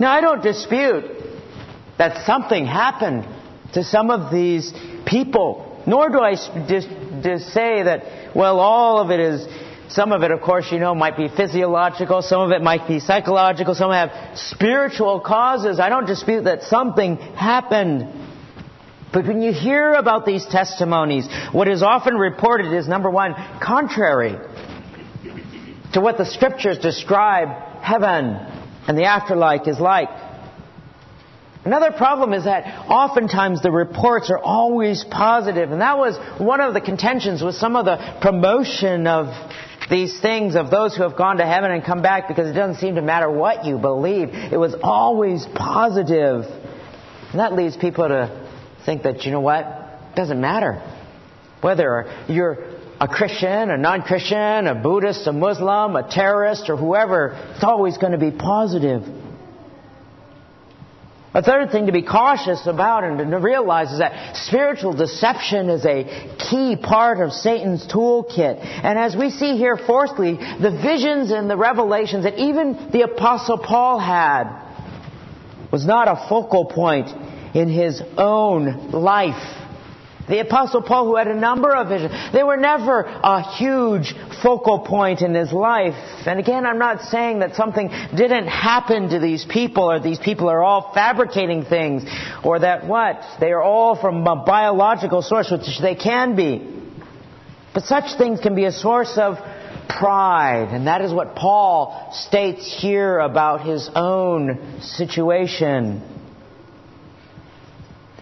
now 0.00 0.10
I 0.10 0.22
don't 0.22 0.42
dispute 0.42 1.04
that 1.98 2.26
something 2.26 2.64
happened 2.64 3.26
to 3.74 3.84
some 3.84 4.10
of 4.10 4.32
these 4.32 4.72
people 5.06 5.73
nor 5.86 6.08
do 6.10 6.20
I 6.20 6.34
just, 6.66 6.88
say 7.52 7.82
that, 7.82 8.34
well, 8.34 8.58
all 8.60 9.00
of 9.00 9.10
it 9.10 9.20
is, 9.20 9.46
some 9.88 10.12
of 10.12 10.22
it, 10.22 10.30
of 10.30 10.40
course, 10.40 10.72
you 10.72 10.78
know, 10.78 10.94
might 10.94 11.16
be 11.16 11.28
physiological, 11.28 12.22
some 12.22 12.40
of 12.40 12.50
it 12.50 12.62
might 12.62 12.88
be 12.88 13.00
psychological, 13.00 13.74
some 13.74 13.92
have 13.92 14.38
spiritual 14.38 15.20
causes. 15.20 15.78
I 15.78 15.88
don't 15.88 16.06
dispute 16.06 16.44
that 16.44 16.62
something 16.62 17.16
happened. 17.16 18.08
But 19.12 19.26
when 19.26 19.42
you 19.42 19.52
hear 19.52 19.92
about 19.92 20.26
these 20.26 20.44
testimonies, 20.46 21.28
what 21.52 21.68
is 21.68 21.82
often 21.82 22.16
reported 22.16 22.76
is 22.76 22.88
number 22.88 23.10
one, 23.10 23.34
contrary 23.62 24.36
to 25.92 26.00
what 26.00 26.18
the 26.18 26.26
scriptures 26.26 26.78
describe 26.78 27.48
heaven 27.80 28.36
and 28.88 28.98
the 28.98 29.04
afterlife 29.04 29.68
is 29.68 29.78
like. 29.78 30.08
Another 31.64 31.92
problem 31.92 32.34
is 32.34 32.44
that 32.44 32.90
oftentimes 32.90 33.62
the 33.62 33.70
reports 33.70 34.30
are 34.30 34.38
always 34.38 35.02
positive, 35.04 35.72
and 35.72 35.80
that 35.80 35.96
was 35.96 36.18
one 36.38 36.60
of 36.60 36.74
the 36.74 36.80
contentions 36.80 37.42
with 37.42 37.54
some 37.54 37.74
of 37.74 37.86
the 37.86 38.18
promotion 38.20 39.06
of 39.06 39.28
these 39.90 40.18
things 40.20 40.56
of 40.56 40.70
those 40.70 40.94
who 40.94 41.02
have 41.02 41.16
gone 41.16 41.38
to 41.38 41.46
heaven 41.46 41.70
and 41.70 41.82
come 41.82 42.02
back 42.02 42.28
because 42.28 42.48
it 42.48 42.52
doesn't 42.52 42.80
seem 42.80 42.96
to 42.96 43.02
matter 43.02 43.30
what 43.30 43.64
you 43.64 43.78
believe. 43.78 44.28
It 44.32 44.58
was 44.58 44.74
always 44.82 45.46
positive. 45.54 46.44
And 46.44 47.40
that 47.40 47.54
leads 47.54 47.76
people 47.76 48.08
to 48.08 48.46
think 48.84 49.02
that, 49.04 49.24
you 49.24 49.30
know 49.30 49.40
what? 49.40 49.64
It 49.64 50.16
doesn't 50.16 50.40
matter. 50.40 50.82
Whether 51.62 52.24
you're 52.28 52.58
a 53.00 53.08
Christian, 53.08 53.70
a 53.70 53.78
non-Christian, 53.78 54.66
a 54.66 54.74
Buddhist, 54.74 55.26
a 55.26 55.32
Muslim, 55.32 55.96
a 55.96 56.08
terrorist, 56.10 56.68
or 56.68 56.76
whoever, 56.76 57.52
it's 57.54 57.64
always 57.64 57.96
going 57.96 58.12
to 58.12 58.18
be 58.18 58.30
positive. 58.30 59.02
A 61.34 61.42
third 61.42 61.72
thing 61.72 61.86
to 61.86 61.92
be 61.92 62.02
cautious 62.02 62.64
about 62.68 63.02
and 63.02 63.18
to 63.18 63.38
realize 63.38 63.90
is 63.90 63.98
that 63.98 64.36
spiritual 64.36 64.92
deception 64.92 65.68
is 65.68 65.84
a 65.84 66.04
key 66.38 66.76
part 66.76 67.18
of 67.18 67.32
Satan's 67.32 67.84
toolkit. 67.88 68.60
And 68.60 68.96
as 68.96 69.16
we 69.16 69.30
see 69.30 69.56
here, 69.56 69.76
fourthly, 69.76 70.34
the 70.34 70.70
visions 70.70 71.32
and 71.32 71.50
the 71.50 71.56
revelations 71.56 72.22
that 72.22 72.38
even 72.38 72.90
the 72.92 73.02
Apostle 73.02 73.58
Paul 73.58 73.98
had 73.98 74.62
was 75.72 75.84
not 75.84 76.06
a 76.06 76.28
focal 76.28 76.66
point 76.66 77.08
in 77.56 77.68
his 77.68 78.00
own 78.16 78.92
life. 78.92 79.60
The 80.28 80.38
Apostle 80.38 80.82
Paul, 80.82 81.06
who 81.06 81.16
had 81.16 81.26
a 81.26 81.34
number 81.34 81.74
of 81.74 81.88
visions, 81.88 82.12
they 82.32 82.44
were 82.44 82.56
never 82.56 83.02
a 83.02 83.56
huge 83.56 84.14
focal 84.44 84.80
point 84.80 85.22
in 85.22 85.34
his 85.34 85.52
life. 85.52 85.94
And 86.26 86.38
again, 86.38 86.66
I'm 86.66 86.78
not 86.78 87.00
saying 87.00 87.38
that 87.38 87.56
something 87.56 87.88
didn't 87.88 88.46
happen 88.46 89.08
to 89.08 89.18
these 89.18 89.44
people, 89.48 89.90
or 89.90 89.98
these 89.98 90.18
people 90.18 90.48
are 90.50 90.62
all 90.62 90.92
fabricating 90.92 91.64
things, 91.64 92.04
or 92.44 92.58
that 92.58 92.86
what? 92.86 93.22
They 93.40 93.52
are 93.52 93.62
all 93.62 93.96
from 93.96 94.24
a 94.26 94.44
biological 94.44 95.22
source, 95.22 95.50
which 95.50 95.80
they 95.80 95.94
can 95.94 96.36
be. 96.36 96.70
But 97.72 97.84
such 97.84 98.16
things 98.18 98.38
can 98.40 98.54
be 98.54 98.66
a 98.66 98.72
source 98.72 99.16
of 99.16 99.38
pride. 99.88 100.68
And 100.70 100.86
that 100.86 101.00
is 101.00 101.12
what 101.12 101.34
Paul 101.34 102.10
states 102.12 102.72
here 102.80 103.18
about 103.18 103.66
his 103.66 103.90
own 103.96 104.80
situation. 104.80 106.13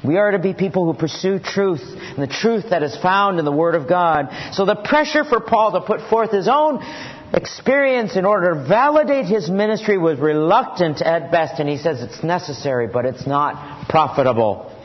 We 0.04 0.16
are 0.16 0.32
to 0.32 0.38
be 0.38 0.52
people 0.52 0.90
who 0.90 0.98
pursue 0.98 1.38
truth 1.38 1.82
and 1.84 2.18
the 2.18 2.26
truth 2.26 2.70
that 2.70 2.82
is 2.82 2.96
found 2.96 3.38
in 3.38 3.44
the 3.44 3.52
Word 3.52 3.76
of 3.76 3.88
God. 3.88 4.28
So 4.52 4.64
the 4.64 4.74
pressure 4.74 5.22
for 5.22 5.38
Paul 5.40 5.72
to 5.72 5.80
put 5.80 6.08
forth 6.10 6.32
his 6.32 6.48
own 6.48 6.82
experience 7.32 8.16
in 8.16 8.24
order 8.24 8.54
to 8.54 8.68
validate 8.68 9.26
his 9.26 9.48
ministry 9.48 9.98
was 9.98 10.18
reluctant 10.18 11.00
at 11.00 11.30
best. 11.30 11.60
And 11.60 11.68
he 11.68 11.76
says 11.76 12.02
it's 12.02 12.22
necessary, 12.24 12.88
but 12.88 13.04
it's 13.04 13.26
not 13.26 13.88
profitable. 13.88 14.76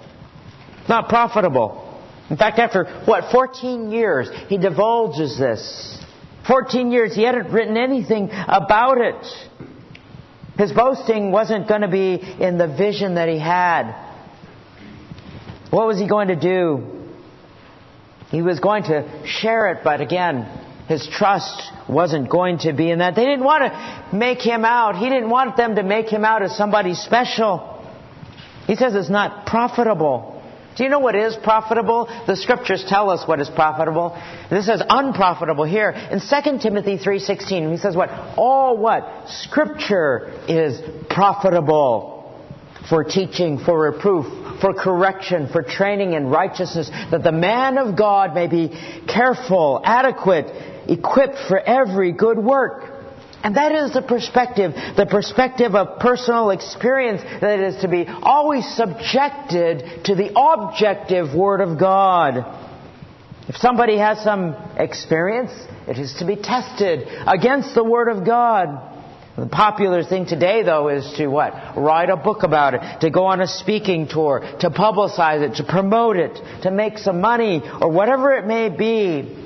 Not 0.88 1.10
profitable. 1.10 1.84
In 2.30 2.38
fact, 2.38 2.60
after, 2.60 2.86
what, 3.06 3.32
14 3.32 3.92
years, 3.92 4.30
he 4.50 4.58
divulges 4.58 5.40
this. 5.40 5.98
14 6.46 6.92
years, 6.92 7.16
he 7.16 7.24
hadn't 7.24 7.52
written 7.52 7.76
anything 7.76 8.30
about 8.32 9.00
it. 9.00 9.26
His 10.58 10.72
boasting 10.72 11.32
wasn't 11.32 11.68
going 11.68 11.82
to 11.82 11.88
be 11.88 12.16
in 12.16 12.58
the 12.58 12.68
vision 12.68 13.16
that 13.16 13.30
he 13.30 13.40
had. 13.40 14.07
What 15.70 15.88
was 15.88 16.00
he 16.00 16.08
going 16.08 16.30
to 16.30 16.36
do? 16.36 16.98
He 18.30 18.42
was 18.42 18.60
going 18.60 18.84
to 18.84 19.26
share 19.26 19.72
it, 19.72 19.80
but 19.84 20.02
again, 20.02 20.44
his 20.88 21.08
trust 21.08 21.72
wasn't 21.90 22.30
going 22.30 22.60
to 22.60 22.74
be 22.74 22.90
in 22.90 23.00
that. 23.00 23.16
They 23.16 23.26
didn't 23.26 23.44
want 23.44 23.64
to 23.64 24.16
make 24.16 24.40
him 24.40 24.64
out. 24.64 24.96
He 24.96 25.10
didn't 25.10 25.30
want 25.30 25.58
them 25.58 25.76
to 25.76 25.84
make 25.84 26.08
him 26.08 26.24
out 26.24 26.44
as 26.44 26.56
somebody 26.56 26.94
special. 26.94 27.84
He 28.66 28.76
says 28.76 28.96
it's 28.96 29.10
not 29.10 29.46
profitable. 29.46 30.34
Do 30.78 30.84
you 30.84 30.90
know 30.90 31.00
what 31.00 31.16
is 31.16 31.36
profitable? 31.36 32.06
The 32.28 32.36
scriptures 32.36 32.86
tell 32.88 33.10
us 33.10 33.28
what 33.28 33.40
is 33.40 33.50
profitable. 33.50 34.16
This 34.50 34.68
says 34.68 34.82
unprofitable 34.88 35.64
here. 35.64 35.90
In 35.90 36.20
2 36.20 36.60
Timothy 36.60 36.98
3.16, 36.98 37.72
he 37.72 37.78
says 37.78 37.96
what? 37.96 38.10
All 38.38 38.78
what? 38.78 39.28
Scripture 39.28 40.32
is 40.48 40.80
profitable 41.10 42.14
for 42.88 43.04
teaching, 43.04 43.58
for 43.58 43.92
reproof, 43.92 44.26
for 44.62 44.74
correction, 44.74 45.48
for 45.50 45.62
training 45.62 46.14
in 46.14 46.28
righteousness, 46.28 46.90
that 47.12 47.24
the 47.24 47.32
man 47.32 47.78
of 47.78 47.96
God 47.96 48.34
may 48.34 48.48
be 48.48 48.70
careful, 49.08 49.82
adequate, 49.84 50.48
equipped 50.88 51.38
for 51.48 51.60
every 51.60 52.12
good 52.12 52.38
work. 52.38 52.94
And 53.44 53.56
that 53.56 53.72
is 53.72 53.94
the 53.94 54.02
perspective, 54.02 54.74
the 54.74 55.06
perspective 55.06 55.76
of 55.76 56.00
personal 56.00 56.50
experience 56.50 57.22
that 57.40 57.60
is 57.60 57.82
to 57.82 57.88
be 57.88 58.06
always 58.08 58.68
subjected 58.76 60.06
to 60.06 60.16
the 60.16 60.32
objective 60.36 61.34
Word 61.36 61.62
of 61.62 61.80
God. 61.80 62.44
If 63.48 63.56
somebody 63.58 63.98
has 63.98 64.22
some 64.24 64.56
experience, 64.78 65.52
it 65.88 65.98
is 65.98 66.16
to 66.16 66.26
be 66.26 66.36
tested 66.36 67.08
against 67.26 67.74
the 67.76 67.84
Word 67.84 68.10
of 68.10 68.26
God. 68.26 68.97
The 69.38 69.46
popular 69.46 70.04
thing 70.04 70.26
today, 70.26 70.64
though, 70.64 70.88
is 70.90 71.14
to 71.18 71.28
what? 71.28 71.54
Write 71.78 72.10
a 72.10 72.18
book 72.18 72.42
about 72.42 72.74
it, 72.74 73.02
to 73.02 73.12
go 73.12 73.26
on 73.26 73.40
a 73.40 73.48
speaking 73.48 74.08
tour, 74.08 74.40
to 74.62 74.72
publicize 74.72 75.48
it, 75.48 75.58
to 75.58 75.64
promote 75.64 76.18
it, 76.18 76.40
to 76.64 76.72
make 76.72 76.98
some 76.98 77.22
money, 77.22 77.62
or 77.80 77.92
whatever 77.92 78.34
it 78.34 78.48
may 78.48 78.70
be. 78.70 79.38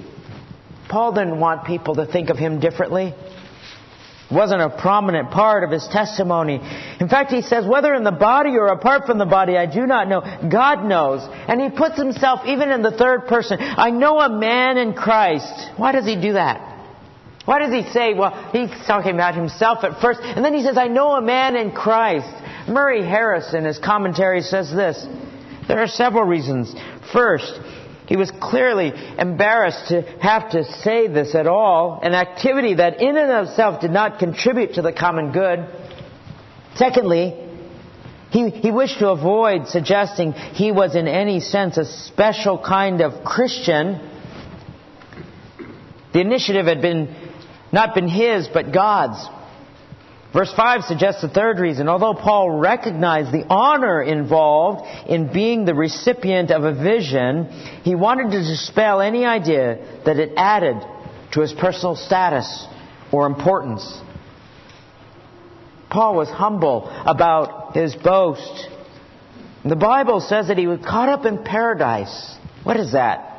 Paul 0.88 1.12
didn't 1.12 1.42
want 1.42 1.66
people 1.66 1.96
to 1.96 2.06
think 2.06 2.30
of 2.30 2.38
him 2.38 2.62
differently. 2.62 3.14
It 4.32 4.34
wasn't 4.34 4.62
a 4.62 4.70
prominent 4.70 5.30
part 5.30 5.66
of 5.66 5.72
his 5.72 5.86
testimony. 5.92 6.62
In 7.02 7.10
fact, 7.10 7.34
he 7.34 7.42
says, 7.42 7.66
whether 7.66 7.94
in 7.94 8.06
the 8.06 8.12
body 8.12 8.52
or 8.52 8.68
apart 8.68 9.06
from 9.06 9.18
the 9.18 9.26
body, 9.26 9.58
I 9.58 9.66
do 9.66 9.86
not 9.86 10.08
know. 10.08 10.22
God 10.50 10.86
knows. 10.86 11.28
And 11.50 11.60
he 11.60 11.70
puts 11.70 11.98
himself 11.98 12.40
even 12.46 12.72
in 12.72 12.82
the 12.82 12.92
third 12.92 13.28
person. 13.28 13.58
I 13.60 13.90
know 13.90 14.22
a 14.22 14.30
man 14.30 14.78
in 14.78 14.94
Christ. 14.94 15.72
Why 15.76 15.92
does 15.92 16.06
he 16.06 16.16
do 16.16 16.34
that? 16.34 16.71
Why 17.46 17.60
does 17.60 17.74
he 17.74 17.92
say, 17.92 18.14
well, 18.14 18.50
he's 18.52 18.70
talking 18.86 19.14
about 19.14 19.36
himself 19.36 19.84
at 19.84 20.00
first, 20.00 20.20
and 20.22 20.46
then 20.46 20.54
he 20.54 20.64
says, 20.64 20.78
I 20.78 20.88
know 20.88 21.12
a 21.14 21.22
man 21.22 21.56
in 21.56 21.72
Christ. 21.72 22.30
Murray 22.68 23.04
Harris 23.04 23.54
in 23.54 23.66
his 23.66 23.80
commentary 23.80 24.42
says 24.42 24.72
this. 24.72 25.06
There 25.68 25.80
are 25.80 25.88
several 25.88 26.24
reasons. 26.24 26.74
First, 27.12 27.60
he 28.08 28.18
was 28.18 28.30
clearly 28.30 28.92
embarrassed 29.18 29.88
to 29.88 30.02
have 30.22 30.52
to 30.52 30.66
say 30.66 31.08
this 31.08 31.34
at 31.34 31.48
all, 31.48 32.00
an 32.04 32.14
activity 32.14 32.76
that 32.76 33.02
in 33.02 33.18
and 33.18 33.32
of 33.32 33.48
itself 33.48 33.82
did 33.82 33.92
not 33.92 34.20
contribute 34.20 34.74
to 34.74 34.82
the 34.82 34.92
common 34.92 35.32
good. 35.32 35.66
Secondly, 36.76 37.48
he, 38.32 38.50
he 38.50 38.72
wished 38.72 39.00
to 39.00 39.10
avoid 39.10 39.68
suggesting 39.68 40.34
he 40.34 40.72
was 40.72 40.96
in 40.96 41.08
any 41.08 41.40
sense 41.40 41.78
a 41.78 41.86
special 41.86 42.58
kind 42.58 43.02
of 43.02 43.24
Christian. 43.24 44.10
The 46.14 46.20
initiative 46.22 46.66
had 46.66 46.82
been 46.82 47.21
not 47.72 47.96
been 47.96 48.08
his, 48.08 48.48
but 48.48 48.74
God's. 48.74 49.28
Verse 50.34 50.54
5 50.56 50.84
suggests 50.84 51.24
a 51.24 51.28
third 51.28 51.60
reason. 51.60 51.90
Although 51.90 52.14
Paul 52.14 52.52
recognized 52.52 53.34
the 53.34 53.46
honor 53.50 54.02
involved 54.02 55.10
in 55.10 55.32
being 55.34 55.66
the 55.66 55.76
recipient 55.76 56.52
of 56.52 56.64
a 56.64 56.74
vision, 56.74 57.50
he 57.84 57.96
wanted 57.96 58.32
to 58.32 58.40
dispel 58.40 59.02
any 59.02 59.26
idea 59.26 60.02
that 60.06 60.18
it 60.18 60.32
added 60.38 60.78
to 61.34 61.42
his 61.42 61.52
personal 61.52 61.96
status 61.96 62.66
or 63.12 63.26
importance. 63.26 64.02
Paul 65.90 66.16
was 66.16 66.30
humble 66.30 66.88
about 67.06 67.76
his 67.76 67.94
boast. 67.96 68.70
The 69.66 69.76
Bible 69.76 70.22
says 70.22 70.48
that 70.48 70.58
he 70.58 70.68
was 70.68 70.80
caught 70.80 71.10
up 71.10 71.26
in 71.26 71.44
paradise. 71.44 72.38
What 72.64 72.78
is 72.78 72.94
that? 72.94 73.31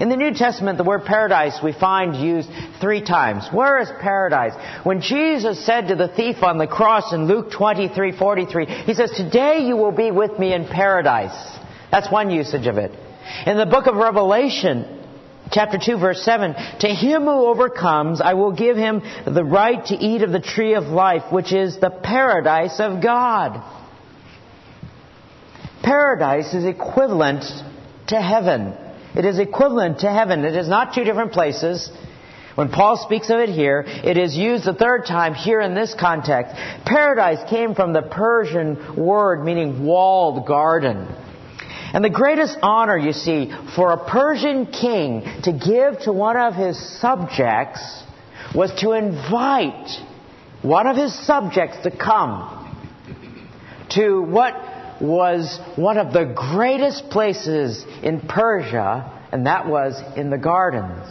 In 0.00 0.10
the 0.10 0.16
New 0.16 0.34
Testament, 0.34 0.76
the 0.76 0.84
word 0.84 1.04
paradise 1.04 1.58
we 1.62 1.72
find 1.72 2.16
used 2.16 2.50
three 2.80 3.00
times. 3.00 3.48
Where 3.50 3.80
is 3.80 3.88
paradise? 4.00 4.52
When 4.84 5.00
Jesus 5.00 5.64
said 5.64 5.88
to 5.88 5.96
the 5.96 6.08
thief 6.08 6.42
on 6.42 6.58
the 6.58 6.66
cross 6.66 7.14
in 7.14 7.26
Luke 7.26 7.50
23, 7.50 8.12
43, 8.12 8.66
he 8.66 8.94
says, 8.94 9.10
Today 9.12 9.60
you 9.60 9.76
will 9.76 9.92
be 9.92 10.10
with 10.10 10.38
me 10.38 10.52
in 10.52 10.66
paradise. 10.66 11.34
That's 11.90 12.12
one 12.12 12.30
usage 12.30 12.66
of 12.66 12.76
it. 12.76 12.92
In 13.46 13.56
the 13.56 13.64
book 13.64 13.86
of 13.86 13.96
Revelation, 13.96 14.96
chapter 15.50 15.78
2 15.78 15.98
verse 15.98 16.22
7 16.22 16.54
to 16.80 16.88
him 16.88 17.22
who 17.22 17.46
overcomes 17.46 18.20
i 18.20 18.34
will 18.34 18.50
give 18.50 18.76
him 18.76 19.00
the 19.26 19.44
right 19.44 19.86
to 19.86 19.94
eat 19.94 20.22
of 20.22 20.32
the 20.32 20.40
tree 20.40 20.74
of 20.74 20.84
life 20.86 21.32
which 21.32 21.52
is 21.52 21.78
the 21.78 21.88
paradise 21.88 22.80
of 22.80 23.00
god 23.00 23.62
paradise 25.84 26.52
is 26.52 26.64
equivalent 26.64 27.44
to 28.08 28.20
heaven 28.20 28.76
it 29.16 29.24
is 29.24 29.38
equivalent 29.38 30.00
to 30.00 30.10
heaven. 30.10 30.44
It 30.44 30.54
is 30.54 30.68
not 30.68 30.94
two 30.94 31.04
different 31.04 31.32
places. 31.32 31.90
When 32.54 32.70
Paul 32.70 32.96
speaks 32.96 33.28
of 33.30 33.38
it 33.38 33.50
here, 33.50 33.84
it 33.86 34.16
is 34.16 34.34
used 34.34 34.64
the 34.64 34.72
third 34.72 35.04
time 35.04 35.34
here 35.34 35.60
in 35.60 35.74
this 35.74 35.94
context. 35.98 36.54
Paradise 36.86 37.38
came 37.50 37.74
from 37.74 37.92
the 37.92 38.02
Persian 38.02 38.96
word 38.96 39.44
meaning 39.44 39.84
walled 39.84 40.46
garden. 40.46 41.06
And 41.92 42.04
the 42.04 42.10
greatest 42.10 42.58
honor, 42.62 42.96
you 42.96 43.12
see, 43.12 43.52
for 43.74 43.92
a 43.92 44.08
Persian 44.08 44.66
king 44.66 45.22
to 45.44 45.52
give 45.52 46.00
to 46.00 46.12
one 46.12 46.36
of 46.36 46.54
his 46.54 46.78
subjects 47.00 48.02
was 48.54 48.72
to 48.80 48.92
invite 48.92 49.90
one 50.62 50.86
of 50.86 50.96
his 50.96 51.14
subjects 51.26 51.78
to 51.84 51.90
come 51.90 52.62
to 53.90 54.22
what 54.22 54.54
was 55.00 55.58
one 55.76 55.98
of 55.98 56.12
the 56.12 56.32
greatest 56.34 57.10
places 57.10 57.84
in 58.02 58.20
Persia, 58.20 59.28
and 59.32 59.46
that 59.46 59.66
was 59.66 60.00
in 60.16 60.30
the 60.30 60.38
gardens. 60.38 61.06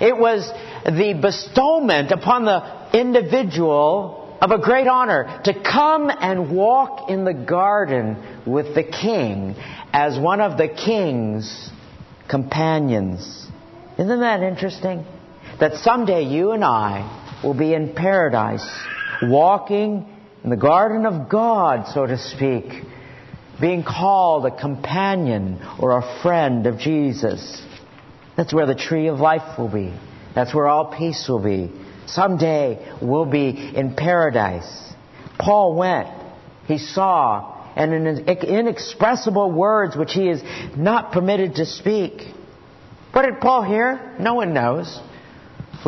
It 0.00 0.16
was 0.16 0.48
the 0.84 1.18
bestowment 1.20 2.10
upon 2.10 2.44
the 2.44 2.98
individual 2.98 4.38
of 4.40 4.50
a 4.52 4.58
great 4.58 4.86
honor 4.86 5.40
to 5.44 5.54
come 5.62 6.10
and 6.10 6.54
walk 6.54 7.10
in 7.10 7.24
the 7.24 7.34
garden 7.34 8.42
with 8.46 8.74
the 8.74 8.84
king 8.84 9.56
as 9.92 10.18
one 10.18 10.40
of 10.40 10.56
the 10.56 10.68
king's 10.68 11.70
companions. 12.28 13.46
Isn't 13.98 14.20
that 14.20 14.42
interesting? 14.42 15.04
That 15.58 15.74
someday 15.78 16.22
you 16.22 16.52
and 16.52 16.64
I 16.64 17.40
will 17.42 17.54
be 17.54 17.74
in 17.74 17.94
paradise, 17.94 18.68
walking 19.22 20.06
in 20.44 20.50
the 20.50 20.56
garden 20.56 21.06
of 21.06 21.28
God, 21.28 21.88
so 21.92 22.06
to 22.06 22.18
speak, 22.18 22.64
being 23.60 23.82
called 23.82 24.46
a 24.46 24.56
companion 24.56 25.60
or 25.80 25.98
a 25.98 26.22
friend 26.22 26.66
of 26.66 26.78
Jesus. 26.78 27.62
That's 28.36 28.54
where 28.54 28.66
the 28.66 28.74
tree 28.74 29.08
of 29.08 29.18
life 29.18 29.58
will 29.58 29.68
be. 29.68 29.92
That's 30.34 30.54
where 30.54 30.68
all 30.68 30.96
peace 30.96 31.26
will 31.28 31.42
be. 31.42 31.72
Someday 32.06 32.96
we'll 33.02 33.26
be 33.26 33.48
in 33.74 33.94
paradise. 33.96 34.92
Paul 35.38 35.74
went. 35.74 36.08
He 36.66 36.78
saw. 36.78 37.56
And 37.74 37.92
in 37.92 38.28
inexpressible 38.28 39.52
words 39.52 39.96
which 39.96 40.12
he 40.12 40.28
is 40.28 40.42
not 40.76 41.12
permitted 41.12 41.56
to 41.56 41.66
speak. 41.66 42.22
What 43.12 43.22
did 43.22 43.40
Paul 43.40 43.62
hear? 43.62 44.16
No 44.18 44.34
one 44.34 44.54
knows. 44.54 45.00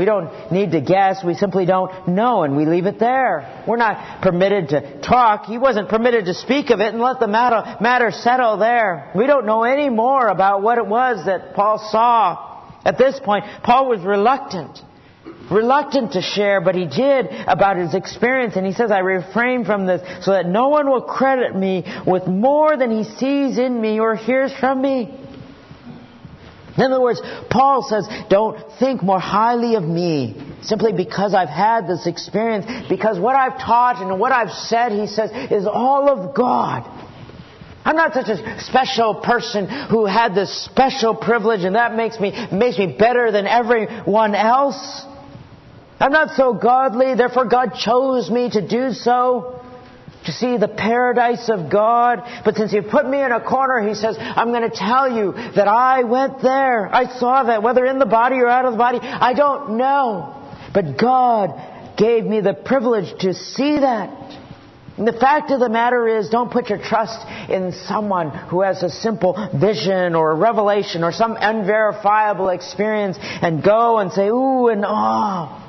We 0.00 0.06
don't 0.06 0.50
need 0.50 0.70
to 0.70 0.80
guess. 0.80 1.22
We 1.22 1.34
simply 1.34 1.66
don't 1.66 2.08
know, 2.08 2.42
and 2.42 2.56
we 2.56 2.64
leave 2.64 2.86
it 2.86 2.98
there. 2.98 3.64
We're 3.68 3.76
not 3.76 4.22
permitted 4.22 4.70
to 4.70 4.98
talk. 5.02 5.44
He 5.44 5.58
wasn't 5.58 5.90
permitted 5.90 6.24
to 6.24 6.32
speak 6.32 6.70
of 6.70 6.80
it 6.80 6.94
and 6.94 7.02
let 7.02 7.20
the 7.20 7.28
matter, 7.28 7.76
matter 7.82 8.10
settle 8.10 8.56
there. 8.56 9.12
We 9.14 9.26
don't 9.26 9.44
know 9.44 9.64
any 9.64 9.90
more 9.90 10.28
about 10.28 10.62
what 10.62 10.78
it 10.78 10.86
was 10.86 11.26
that 11.26 11.52
Paul 11.54 11.86
saw. 11.92 12.62
At 12.82 12.96
this 12.96 13.20
point, 13.22 13.44
Paul 13.62 13.90
was 13.90 14.00
reluctant. 14.00 14.78
Reluctant 15.50 16.12
to 16.12 16.22
share, 16.22 16.62
but 16.62 16.74
he 16.74 16.86
did 16.86 17.26
about 17.46 17.76
his 17.76 17.92
experience, 17.92 18.56
and 18.56 18.64
he 18.64 18.72
says, 18.72 18.90
I 18.90 19.00
refrain 19.00 19.66
from 19.66 19.84
this 19.84 20.00
so 20.24 20.30
that 20.30 20.46
no 20.46 20.68
one 20.68 20.88
will 20.88 21.02
credit 21.02 21.54
me 21.54 21.84
with 22.06 22.26
more 22.26 22.74
than 22.78 22.90
he 22.90 23.04
sees 23.04 23.58
in 23.58 23.78
me 23.78 24.00
or 24.00 24.16
hears 24.16 24.50
from 24.58 24.80
me. 24.80 25.14
In 26.76 26.84
other 26.84 27.00
words, 27.00 27.20
Paul 27.50 27.82
says, 27.82 28.08
don't 28.28 28.58
think 28.78 29.02
more 29.02 29.20
highly 29.20 29.74
of 29.74 29.84
me 29.84 30.40
simply 30.62 30.92
because 30.92 31.34
I've 31.34 31.48
had 31.48 31.86
this 31.86 32.06
experience, 32.06 32.88
because 32.88 33.18
what 33.18 33.34
I've 33.34 33.58
taught 33.58 34.02
and 34.02 34.20
what 34.20 34.32
I've 34.32 34.50
said, 34.50 34.92
he 34.92 35.06
says, 35.06 35.30
is 35.50 35.66
all 35.66 36.08
of 36.08 36.34
God. 36.34 36.84
I'm 37.84 37.96
not 37.96 38.12
such 38.12 38.28
a 38.28 38.60
special 38.60 39.14
person 39.14 39.66
who 39.66 40.04
had 40.04 40.34
this 40.34 40.64
special 40.64 41.14
privilege 41.14 41.64
and 41.64 41.76
that 41.76 41.94
makes 41.94 42.20
me, 42.20 42.30
makes 42.52 42.78
me 42.78 42.94
better 42.98 43.32
than 43.32 43.46
everyone 43.46 44.34
else. 44.34 45.04
I'm 45.98 46.12
not 46.12 46.36
so 46.36 46.52
godly, 46.52 47.14
therefore 47.14 47.46
God 47.46 47.74
chose 47.74 48.30
me 48.30 48.50
to 48.50 48.66
do 48.66 48.92
so 48.92 49.59
to 50.26 50.32
see 50.32 50.56
the 50.56 50.68
paradise 50.68 51.48
of 51.48 51.70
God. 51.70 52.20
But 52.44 52.56
since 52.56 52.72
you 52.72 52.82
put 52.82 53.08
me 53.08 53.22
in 53.22 53.32
a 53.32 53.40
corner, 53.40 53.86
he 53.86 53.94
says, 53.94 54.16
I'm 54.18 54.48
going 54.48 54.68
to 54.68 54.76
tell 54.76 55.10
you 55.10 55.32
that 55.32 55.68
I 55.68 56.04
went 56.04 56.42
there. 56.42 56.94
I 56.94 57.18
saw 57.18 57.44
that, 57.44 57.62
whether 57.62 57.84
in 57.86 57.98
the 57.98 58.06
body 58.06 58.36
or 58.36 58.48
out 58.48 58.64
of 58.64 58.72
the 58.72 58.78
body, 58.78 58.98
I 59.00 59.32
don't 59.34 59.76
know. 59.76 60.36
But 60.74 60.98
God 60.98 61.96
gave 61.96 62.24
me 62.24 62.40
the 62.40 62.54
privilege 62.54 63.18
to 63.20 63.34
see 63.34 63.78
that. 63.78 64.38
And 64.96 65.08
the 65.08 65.12
fact 65.14 65.50
of 65.50 65.60
the 65.60 65.70
matter 65.70 66.06
is, 66.06 66.28
don't 66.28 66.52
put 66.52 66.68
your 66.68 66.78
trust 66.78 67.26
in 67.48 67.72
someone 67.86 68.30
who 68.30 68.60
has 68.60 68.82
a 68.82 68.90
simple 68.90 69.32
vision 69.58 70.14
or 70.14 70.32
a 70.32 70.34
revelation 70.34 71.02
or 71.04 71.10
some 71.10 71.36
unverifiable 71.40 72.50
experience 72.50 73.16
and 73.20 73.64
go 73.64 73.98
and 73.98 74.12
say, 74.12 74.28
ooh 74.28 74.68
and 74.68 74.84
oh. 74.86 75.66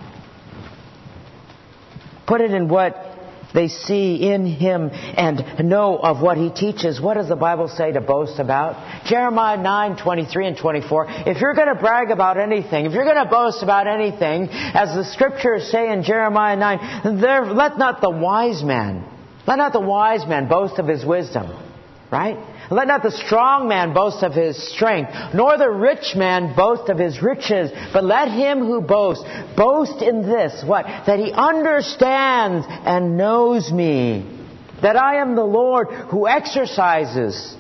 Put 2.28 2.42
it 2.42 2.52
in 2.52 2.68
what 2.68 3.11
they 3.54 3.68
see 3.68 4.32
in 4.32 4.46
him 4.46 4.90
and 4.92 5.70
know 5.70 5.98
of 5.98 6.22
what 6.22 6.38
he 6.38 6.50
teaches. 6.50 7.00
What 7.02 7.16
does 7.16 7.30
the 7.30 7.36
Bible 7.36 7.68
say 7.68 7.92
to 7.92 8.02
boast 8.02 8.40
about? 8.40 9.06
Jeremiah 9.06 9.62
9, 9.62 9.98
23 9.98 10.48
and 10.48 10.58
24. 10.58 11.06
If 11.28 11.42
you're 11.42 11.54
going 11.54 11.74
to 11.74 11.80
brag 11.80 12.12
about 12.12 12.38
anything, 12.38 12.86
if 12.86 12.94
you're 12.94 13.06
going 13.06 13.24
to 13.24 13.30
boast 13.30 13.64
about 13.64 13.88
anything, 13.88 14.50
as 14.50 14.96
the 14.96 15.06
scriptures 15.06 15.72
say 15.72 15.92
in 15.92 16.04
Jeremiah 16.04 16.56
9, 16.56 17.22
there, 17.22 17.46
let 17.46 17.78
not 17.78 18.02
the 18.02 18.10
wise 18.10 18.64
man, 18.64 19.06
let 19.48 19.58
not 19.58 19.74
the 19.74 19.80
wise 19.80 20.26
man 20.28 20.48
boast 20.48 20.80
of 20.80 20.88
his 20.88 21.06
wisdom. 21.06 21.71
Right? 22.12 22.38
Let 22.70 22.88
not 22.88 23.04
the 23.04 23.12
strong 23.12 23.70
man 23.70 23.94
boast 23.94 24.22
of 24.22 24.34
his 24.34 24.62
strength, 24.74 25.12
nor 25.34 25.58
the 25.58 25.70
rich 25.70 26.14
man 26.16 26.54
boast 26.56 26.90
of 26.90 26.98
his 26.98 27.22
riches, 27.22 27.72
but 27.94 28.04
let 28.04 28.28
him 28.28 28.60
who 28.60 28.82
boasts 28.82 29.24
boast 29.56 30.02
in 30.02 30.22
this, 30.24 30.62
what? 30.66 30.86
That 31.08 31.20
he 31.20 31.32
understands 31.32 32.66
and 32.70 33.18
knows 33.18 33.72
me. 33.72 34.40
That 34.82 34.98
I 34.98 35.22
am 35.22 35.36
the 35.36 35.46
Lord 35.46 35.88
who 35.88 36.28
exercises 36.28 37.56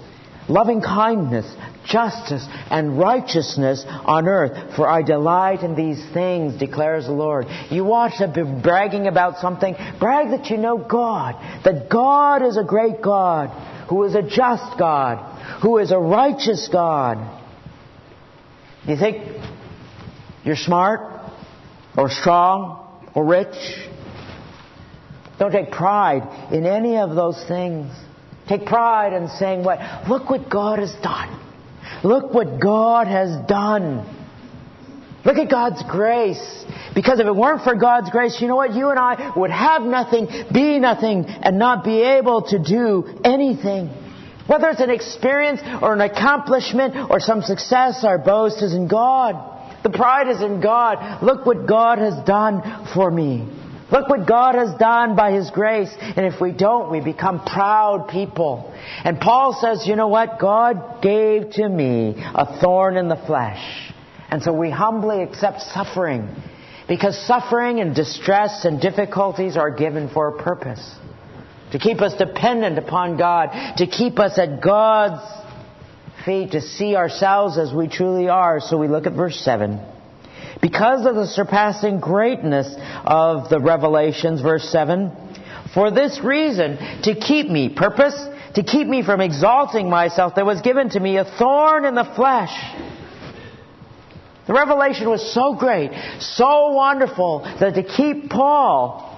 loving 0.50 0.82
kindness, 0.82 1.46
justice 1.86 2.46
and 2.70 2.98
righteousness 3.00 3.86
on 3.88 4.28
earth. 4.28 4.76
For 4.76 4.88
I 4.88 5.02
delight 5.02 5.62
in 5.62 5.76
these 5.76 6.04
things, 6.14 6.60
declares 6.60 7.06
the 7.06 7.14
Lord. 7.14 7.46
You 7.70 7.86
want 7.86 8.16
to 8.16 8.28
be 8.28 8.44
bragging 8.44 9.08
about 9.08 9.40
something? 9.40 9.76
Brag 10.00 10.30
that 10.32 10.50
you 10.50 10.58
know 10.58 10.78
God. 10.78 11.36
That 11.64 11.90
God 11.90 12.44
is 12.44 12.58
a 12.58 12.64
great 12.64 13.02
God, 13.02 13.50
who 13.92 14.06
is 14.06 14.16
a 14.16 14.22
just 14.22 14.80
God, 14.80 15.60
who 15.62 15.78
is 15.78 15.92
a 15.92 15.98
righteous 16.00 16.70
God. 16.72 17.18
You 18.88 18.96
think 18.96 19.38
you're 20.46 20.56
smart 20.56 21.30
or 21.98 22.10
strong 22.10 22.88
or 23.14 23.26
rich? 23.26 23.54
Don't 25.38 25.52
take 25.52 25.72
pride 25.72 26.54
in 26.54 26.66
any 26.66 27.00
of 27.00 27.16
those 27.16 27.44
things. 27.50 27.92
Take 28.48 28.66
pride 28.66 29.12
in 29.12 29.28
saying 29.28 29.66
what? 29.66 29.80
Look 30.08 30.30
what 30.30 30.50
God 30.50 30.80
has 30.80 30.94
done. 31.04 31.38
Look 32.02 32.34
what 32.34 32.62
God 32.62 33.08
has 33.08 33.46
done. 33.46 34.08
Look 35.24 35.38
at 35.38 35.50
God's 35.50 35.84
grace. 35.84 36.66
Because 36.96 37.20
if 37.20 37.28
it 37.28 37.36
weren't 37.36 37.64
for 37.64 37.76
God's 37.76 38.10
grace, 38.10 38.40
you 38.42 38.48
know 38.48 38.56
what? 38.56 38.74
You 38.74 38.90
and 38.90 39.00
I 39.00 39.32
would 39.36 39.52
have 39.52 39.84
nothing, 39.84 40.28
be 40.52 40.80
nothing, 40.80 41.26
and 41.26 41.58
not 41.58 41.84
be 41.84 42.02
able 42.02 42.44
to 42.50 42.60
do 42.60 43.20
anything. 43.24 43.90
Whether 44.48 44.70
it's 44.70 44.82
an 44.82 44.90
experience 44.90 45.62
or 45.82 45.94
an 45.94 46.02
accomplishment 46.02 47.10
or 47.10 47.20
some 47.20 47.42
success, 47.42 48.04
our 48.04 48.18
boast 48.18 48.62
is 48.62 48.74
in 48.74 48.88
God. 48.88 49.50
The 49.84 49.90
pride 49.90 50.28
is 50.28 50.42
in 50.42 50.60
God. 50.60 51.24
Look 51.24 51.46
what 51.46 51.68
God 51.68 52.00
has 52.00 52.16
done 52.26 52.88
for 52.94 53.10
me. 53.10 53.48
Look 53.92 54.08
what 54.08 54.28
God 54.28 54.56
has 54.56 54.74
done 54.78 55.16
by 55.16 55.32
His 55.32 55.50
grace. 55.52 55.90
And 56.00 56.26
if 56.26 56.40
we 56.40 56.52
don't, 56.52 56.92
we 56.92 57.02
become 57.02 57.44
proud 57.44 58.08
people. 58.10 58.74
And 59.04 59.20
Paul 59.20 59.58
says, 59.60 59.86
you 59.86 59.96
know 59.96 60.08
what? 60.08 60.40
God 60.40 61.02
gave 61.02 61.52
to 61.52 61.68
me 61.68 62.16
a 62.18 62.60
thorn 62.60 62.98
in 62.98 63.10
the 63.10 63.22
flesh. 63.28 63.91
And 64.32 64.42
so 64.42 64.54
we 64.54 64.70
humbly 64.72 65.22
accept 65.22 65.62
suffering. 65.62 66.34
Because 66.88 67.18
suffering 67.28 67.80
and 67.80 67.94
distress 67.94 68.66
and 68.66 68.82
difficulties 68.82 69.58
are 69.58 69.70
given 69.70 70.10
for 70.10 70.30
a 70.30 70.42
purpose. 70.42 70.96
To 71.74 71.80
keep 71.80 72.02
us 72.02 72.14
dependent 72.18 72.78
upon 72.78 73.18
God. 73.18 73.78
To 73.78 73.86
keep 73.86 74.20
us 74.20 74.40
at 74.40 74.62
God's 74.62 75.22
feet. 76.26 76.52
To 76.52 76.62
see 76.62 76.96
ourselves 76.96 77.58
as 77.58 77.74
we 77.74 77.88
truly 77.88 78.30
are. 78.30 78.62
So 78.62 78.78
we 78.78 78.88
look 78.88 79.06
at 79.06 79.14
verse 79.14 79.40
7. 79.42 79.80
Because 80.62 81.06
of 81.06 81.16
the 81.16 81.26
surpassing 81.26 82.00
greatness 82.00 82.74
of 83.04 83.50
the 83.50 83.60
revelations, 83.60 84.42
verse 84.42 84.70
7, 84.70 85.12
for 85.74 85.90
this 85.90 86.20
reason, 86.24 86.78
to 87.04 87.16
keep 87.16 87.50
me, 87.50 87.70
purpose, 87.70 88.16
to 88.56 88.64
keep 88.64 88.86
me 88.88 89.04
from 89.04 89.22
exalting 89.22 89.90
myself, 89.90 90.36
there 90.36 90.46
was 90.46 90.62
given 90.62 90.90
to 90.90 91.00
me 91.00 91.18
a 91.18 91.26
thorn 91.26 91.86
in 91.86 91.96
the 91.96 92.04
flesh. 92.16 92.52
The 94.52 94.58
revelation 94.58 95.10
was 95.10 95.34
so 95.34 95.56
great, 95.56 95.92
so 96.20 96.72
wonderful, 96.72 97.40
that 97.62 97.74
to 97.76 97.84
keep 97.84 98.30
Paul 98.30 99.18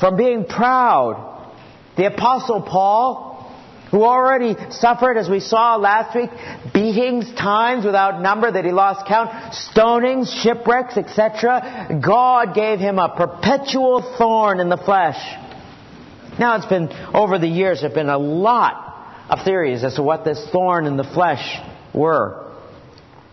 from 0.00 0.16
being 0.16 0.46
proud, 0.46 1.52
the 1.94 2.06
apostle 2.06 2.62
Paul 2.62 3.52
who 3.90 4.04
already 4.04 4.56
suffered, 4.70 5.18
as 5.18 5.28
we 5.28 5.40
saw 5.40 5.76
last 5.76 6.16
week, 6.16 6.30
beatings, 6.72 7.30
times 7.34 7.84
without 7.84 8.22
number 8.22 8.50
that 8.50 8.64
he 8.64 8.72
lost 8.72 9.06
count, 9.06 9.28
stonings, 9.52 10.32
shipwrecks, 10.42 10.96
etc. 10.96 12.00
God 12.02 12.54
gave 12.54 12.78
him 12.78 12.98
a 12.98 13.14
perpetual 13.14 14.00
thorn 14.16 14.60
in 14.60 14.70
the 14.70 14.78
flesh. 14.78 15.18
Now 16.38 16.56
it's 16.56 16.64
been, 16.64 16.88
over 17.12 17.38
the 17.38 17.46
years, 17.46 17.80
there 17.80 17.90
have 17.90 17.94
been 17.94 18.08
a 18.08 18.16
lot 18.16 19.28
of 19.28 19.44
theories 19.44 19.84
as 19.84 19.96
to 19.96 20.02
what 20.02 20.24
this 20.24 20.48
thorn 20.50 20.86
in 20.86 20.96
the 20.96 21.04
flesh 21.04 21.58
were. 21.92 22.47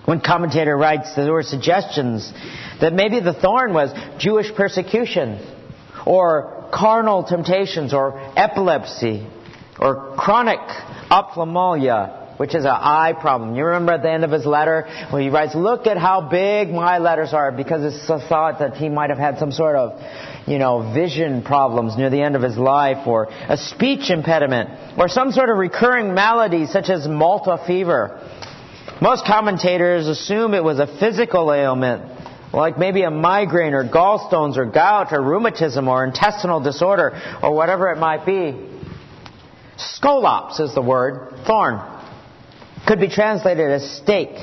One 0.06 0.22
commentator 0.22 0.78
writes 0.78 1.16
there 1.16 1.34
were 1.34 1.44
suggestions 1.44 2.32
that 2.80 2.94
maybe 2.94 3.20
the 3.20 3.34
thorn 3.34 3.74
was 3.74 3.92
Jewish 4.20 4.54
persecution, 4.54 5.40
or 6.06 6.70
carnal 6.72 7.24
temptations, 7.24 7.94
or 7.94 8.20
epilepsy, 8.36 9.28
or 9.80 10.16
chronic 10.16 10.60
ophthalmia, 11.10 12.38
which 12.38 12.54
is 12.54 12.66
an 12.66 12.72
eye 12.72 13.14
problem. 13.20 13.56
You 13.56 13.66
remember 13.66 13.94
at 13.94 14.04
the 14.04 14.12
end 14.12 14.24
of 14.24 14.32
his 14.32 14.46
letter 14.46 14.88
where 15.10 15.22
he 15.22 15.30
writes, 15.30 15.56
look 15.56 15.88
at 15.88 15.98
how 15.98 16.22
big 16.30 16.70
my 16.70 17.00
letters 17.00 17.34
are 17.34 17.52
because 17.52 17.94
it's 17.94 18.10
a 18.10 18.20
thought 18.28 18.60
that 18.60 18.76
he 18.76 18.90
might 18.90 19.10
have 19.10 19.20
had 19.20 19.40
some 19.40 19.52
sort 19.52 19.76
of, 19.76 20.00
you 20.46 20.60
know, 20.60 20.94
vision 20.94 21.44
problems 21.44 21.98
near 21.98 22.10
the 22.10 22.22
end 22.22 22.36
of 22.36 22.42
his 22.42 22.58
life 22.58 23.08
or 23.08 23.28
a 23.32 23.58
speech 23.58 24.10
impediment 24.10 24.70
or 25.00 25.08
some 25.08 25.32
sort 25.32 25.50
of 25.50 25.58
recurring 25.58 26.14
malady 26.14 26.66
such 26.68 26.90
as 26.90 27.08
Malta 27.08 27.64
fever. 27.66 28.20
Most 29.02 29.26
commentators 29.26 30.08
assume 30.08 30.54
it 30.54 30.64
was 30.64 30.80
a 30.80 30.88
physical 31.00 31.52
ailment 31.52 32.16
like 32.56 32.78
maybe 32.78 33.04
a 33.04 33.12
migraine 33.12 33.74
or 33.74 33.88
gallstones 33.88 34.58
or 34.58 34.66
gout 34.66 35.12
or 35.12 35.22
rheumatism 35.22 35.88
or 35.88 36.06
intestinal 36.06 36.62
disorder 36.62 37.40
or 37.44 37.54
whatever 37.54 37.92
it 37.92 37.98
might 37.98 38.26
be. 38.26 38.56
Skolops 39.78 40.62
is 40.62 40.74
the 40.74 40.82
word, 40.82 41.34
thorn. 41.46 41.82
Could 42.88 43.00
be 43.00 43.10
translated 43.10 43.72
as 43.72 43.98
stake. 43.98 44.38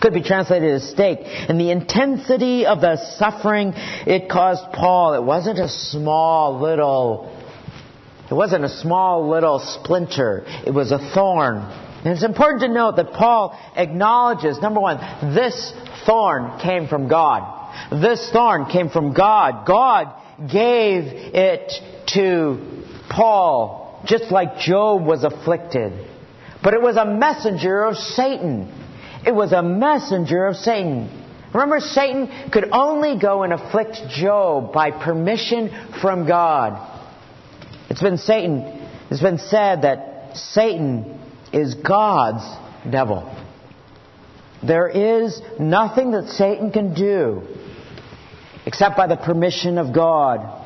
Could 0.00 0.14
be 0.14 0.22
translated 0.22 0.74
as 0.74 0.88
stake. 0.88 1.18
And 1.22 1.58
the 1.58 1.70
intensity 1.70 2.66
of 2.66 2.80
the 2.80 2.96
suffering 3.18 3.72
it 3.74 4.28
caused 4.30 4.72
Paul, 4.72 5.14
it 5.14 5.22
wasn't 5.22 5.58
a 5.58 5.68
small 5.68 6.60
little, 6.60 7.36
it 8.30 8.34
wasn't 8.34 8.64
a 8.64 8.68
small 8.68 9.28
little 9.28 9.58
splinter. 9.58 10.44
It 10.64 10.72
was 10.72 10.92
a 10.92 10.98
thorn. 11.14 11.83
And 12.04 12.12
it's 12.12 12.22
important 12.22 12.60
to 12.60 12.68
note 12.68 12.96
that 12.96 13.12
Paul 13.12 13.58
acknowledges, 13.74 14.58
number 14.60 14.78
one, 14.78 14.98
this 15.34 15.72
thorn 16.04 16.60
came 16.60 16.86
from 16.86 17.08
God. 17.08 17.62
This 17.90 18.30
thorn 18.30 18.66
came 18.66 18.90
from 18.90 19.14
God. 19.14 19.66
God 19.66 20.12
gave 20.38 21.04
it 21.06 21.72
to 22.08 22.84
Paul, 23.08 24.02
just 24.04 24.30
like 24.30 24.58
Job 24.58 25.06
was 25.06 25.24
afflicted. 25.24 25.92
But 26.62 26.74
it 26.74 26.82
was 26.82 26.96
a 26.96 27.06
messenger 27.06 27.84
of 27.84 27.96
Satan. 27.96 28.70
It 29.26 29.34
was 29.34 29.52
a 29.52 29.62
messenger 29.62 30.46
of 30.46 30.56
Satan. 30.56 31.22
Remember, 31.54 31.80
Satan 31.80 32.50
could 32.52 32.68
only 32.70 33.18
go 33.18 33.44
and 33.44 33.52
afflict 33.54 33.96
Job 34.10 34.74
by 34.74 34.90
permission 34.90 35.70
from 36.02 36.26
God. 36.26 36.90
It's 37.88 38.02
been 38.02 38.18
Satan, 38.18 38.88
it's 39.10 39.22
been 39.22 39.38
said 39.38 39.82
that 39.82 40.36
Satan 40.36 41.23
is 41.54 41.74
God's 41.74 42.44
devil. 42.90 43.32
There 44.66 44.88
is 44.88 45.40
nothing 45.60 46.10
that 46.10 46.28
Satan 46.28 46.72
can 46.72 46.94
do 46.94 47.42
except 48.66 48.96
by 48.96 49.06
the 49.06 49.16
permission 49.16 49.78
of 49.78 49.94
God. 49.94 50.62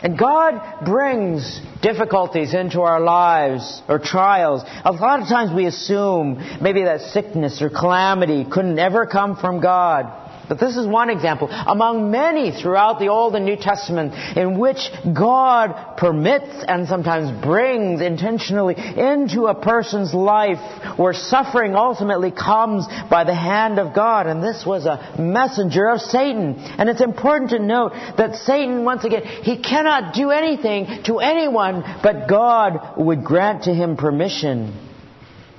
And 0.00 0.18
God 0.18 0.84
brings 0.84 1.62
difficulties 1.80 2.52
into 2.52 2.82
our 2.82 3.00
lives 3.00 3.80
or 3.88 3.98
trials. 3.98 4.62
A 4.84 4.92
lot 4.92 5.22
of 5.22 5.28
times 5.28 5.54
we 5.54 5.64
assume 5.64 6.58
maybe 6.60 6.84
that 6.84 7.00
sickness 7.12 7.62
or 7.62 7.70
calamity 7.70 8.44
couldn't 8.44 8.78
ever 8.78 9.06
come 9.06 9.36
from 9.36 9.62
God. 9.62 10.23
But 10.48 10.60
this 10.60 10.76
is 10.76 10.86
one 10.86 11.08
example 11.08 11.48
among 11.50 12.10
many 12.10 12.50
throughout 12.50 12.98
the 12.98 13.08
Old 13.08 13.34
and 13.34 13.46
New 13.46 13.56
Testament 13.56 14.14
in 14.36 14.58
which 14.58 14.90
God 15.14 15.96
permits 15.96 16.64
and 16.68 16.86
sometimes 16.86 17.42
brings 17.42 18.02
intentionally 18.02 18.74
into 18.76 19.46
a 19.46 19.54
person's 19.54 20.12
life 20.12 20.98
where 20.98 21.14
suffering 21.14 21.74
ultimately 21.74 22.30
comes 22.30 22.86
by 23.08 23.24
the 23.24 23.34
hand 23.34 23.78
of 23.78 23.94
God. 23.94 24.26
And 24.26 24.42
this 24.42 24.64
was 24.66 24.84
a 24.84 25.16
messenger 25.18 25.88
of 25.88 26.00
Satan. 26.00 26.56
And 26.58 26.90
it's 26.90 27.00
important 27.00 27.50
to 27.50 27.58
note 27.58 27.92
that 28.18 28.36
Satan, 28.36 28.84
once 28.84 29.04
again, 29.04 29.22
he 29.22 29.62
cannot 29.62 30.14
do 30.14 30.30
anything 30.30 31.04
to 31.04 31.20
anyone, 31.20 31.82
but 32.02 32.28
God 32.28 32.98
would 32.98 33.24
grant 33.24 33.64
to 33.64 33.74
him 33.74 33.96
permission. 33.96 34.78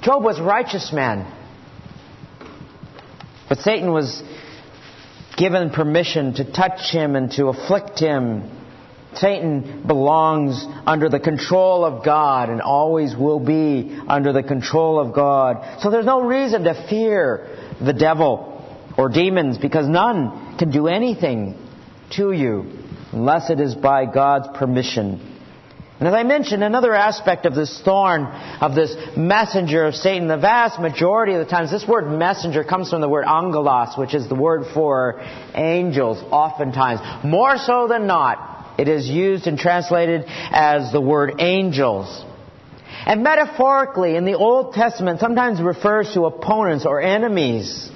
Job 0.01 0.23
was 0.23 0.37
a 0.37 0.43
righteous 0.43 0.93
man. 0.93 1.31
But 3.49 3.59
Satan 3.59 3.91
was 3.91 4.23
given 5.37 5.69
permission 5.69 6.33
to 6.35 6.51
touch 6.51 6.91
him 6.91 7.15
and 7.15 7.31
to 7.31 7.47
afflict 7.47 7.99
him. 7.99 8.51
Satan 9.15 9.83
belongs 9.87 10.65
under 10.85 11.07
the 11.07 11.19
control 11.19 11.85
of 11.85 12.03
God 12.03 12.49
and 12.49 12.61
always 12.61 13.15
will 13.15 13.39
be 13.39 13.97
under 14.07 14.33
the 14.33 14.43
control 14.43 14.99
of 14.99 15.13
God. 15.13 15.81
So 15.81 15.89
there's 15.89 16.05
no 16.05 16.21
reason 16.21 16.63
to 16.63 16.87
fear 16.89 17.47
the 17.81 17.93
devil 17.93 18.51
or 18.97 19.09
demons 19.09 19.57
because 19.57 19.87
none 19.87 20.57
can 20.57 20.71
do 20.71 20.87
anything 20.87 21.57
to 22.11 22.31
you 22.31 22.65
unless 23.11 23.49
it 23.49 23.59
is 23.59 23.75
by 23.75 24.05
God's 24.05 24.47
permission. 24.57 25.34
And 25.97 26.09
as 26.09 26.13
I 26.13 26.23
mentioned, 26.23 26.61
another 26.61 26.93
aspect 26.93 27.45
of 27.45 27.55
this 27.55 27.81
thorn, 27.81 28.25
of 28.25 28.75
this 28.75 28.93
messenger 29.15 29.85
of 29.85 29.95
Satan, 29.95 30.27
the 30.27 30.35
vast 30.37 30.77
majority 30.77 31.33
of 31.33 31.39
the 31.39 31.49
times, 31.49 31.71
this 31.71 31.87
word 31.87 32.11
messenger 32.11 32.65
comes 32.65 32.89
from 32.89 32.99
the 32.99 33.07
word 33.07 33.25
angelos, 33.25 33.97
which 33.97 34.13
is 34.13 34.27
the 34.27 34.35
word 34.35 34.65
for 34.73 35.21
angels, 35.53 36.21
oftentimes. 36.31 36.99
More 37.23 37.57
so 37.57 37.87
than 37.87 38.07
not, 38.07 38.75
it 38.77 38.89
is 38.89 39.07
used 39.07 39.47
and 39.47 39.57
translated 39.57 40.25
as 40.27 40.91
the 40.91 40.99
word 40.99 41.35
angels. 41.39 42.25
And 43.05 43.23
metaphorically, 43.23 44.17
in 44.17 44.25
the 44.25 44.33
Old 44.33 44.73
Testament, 44.73 45.21
sometimes 45.21 45.61
refers 45.61 46.13
to 46.13 46.25
opponents 46.25 46.85
or 46.85 46.99
enemies. 46.99 47.89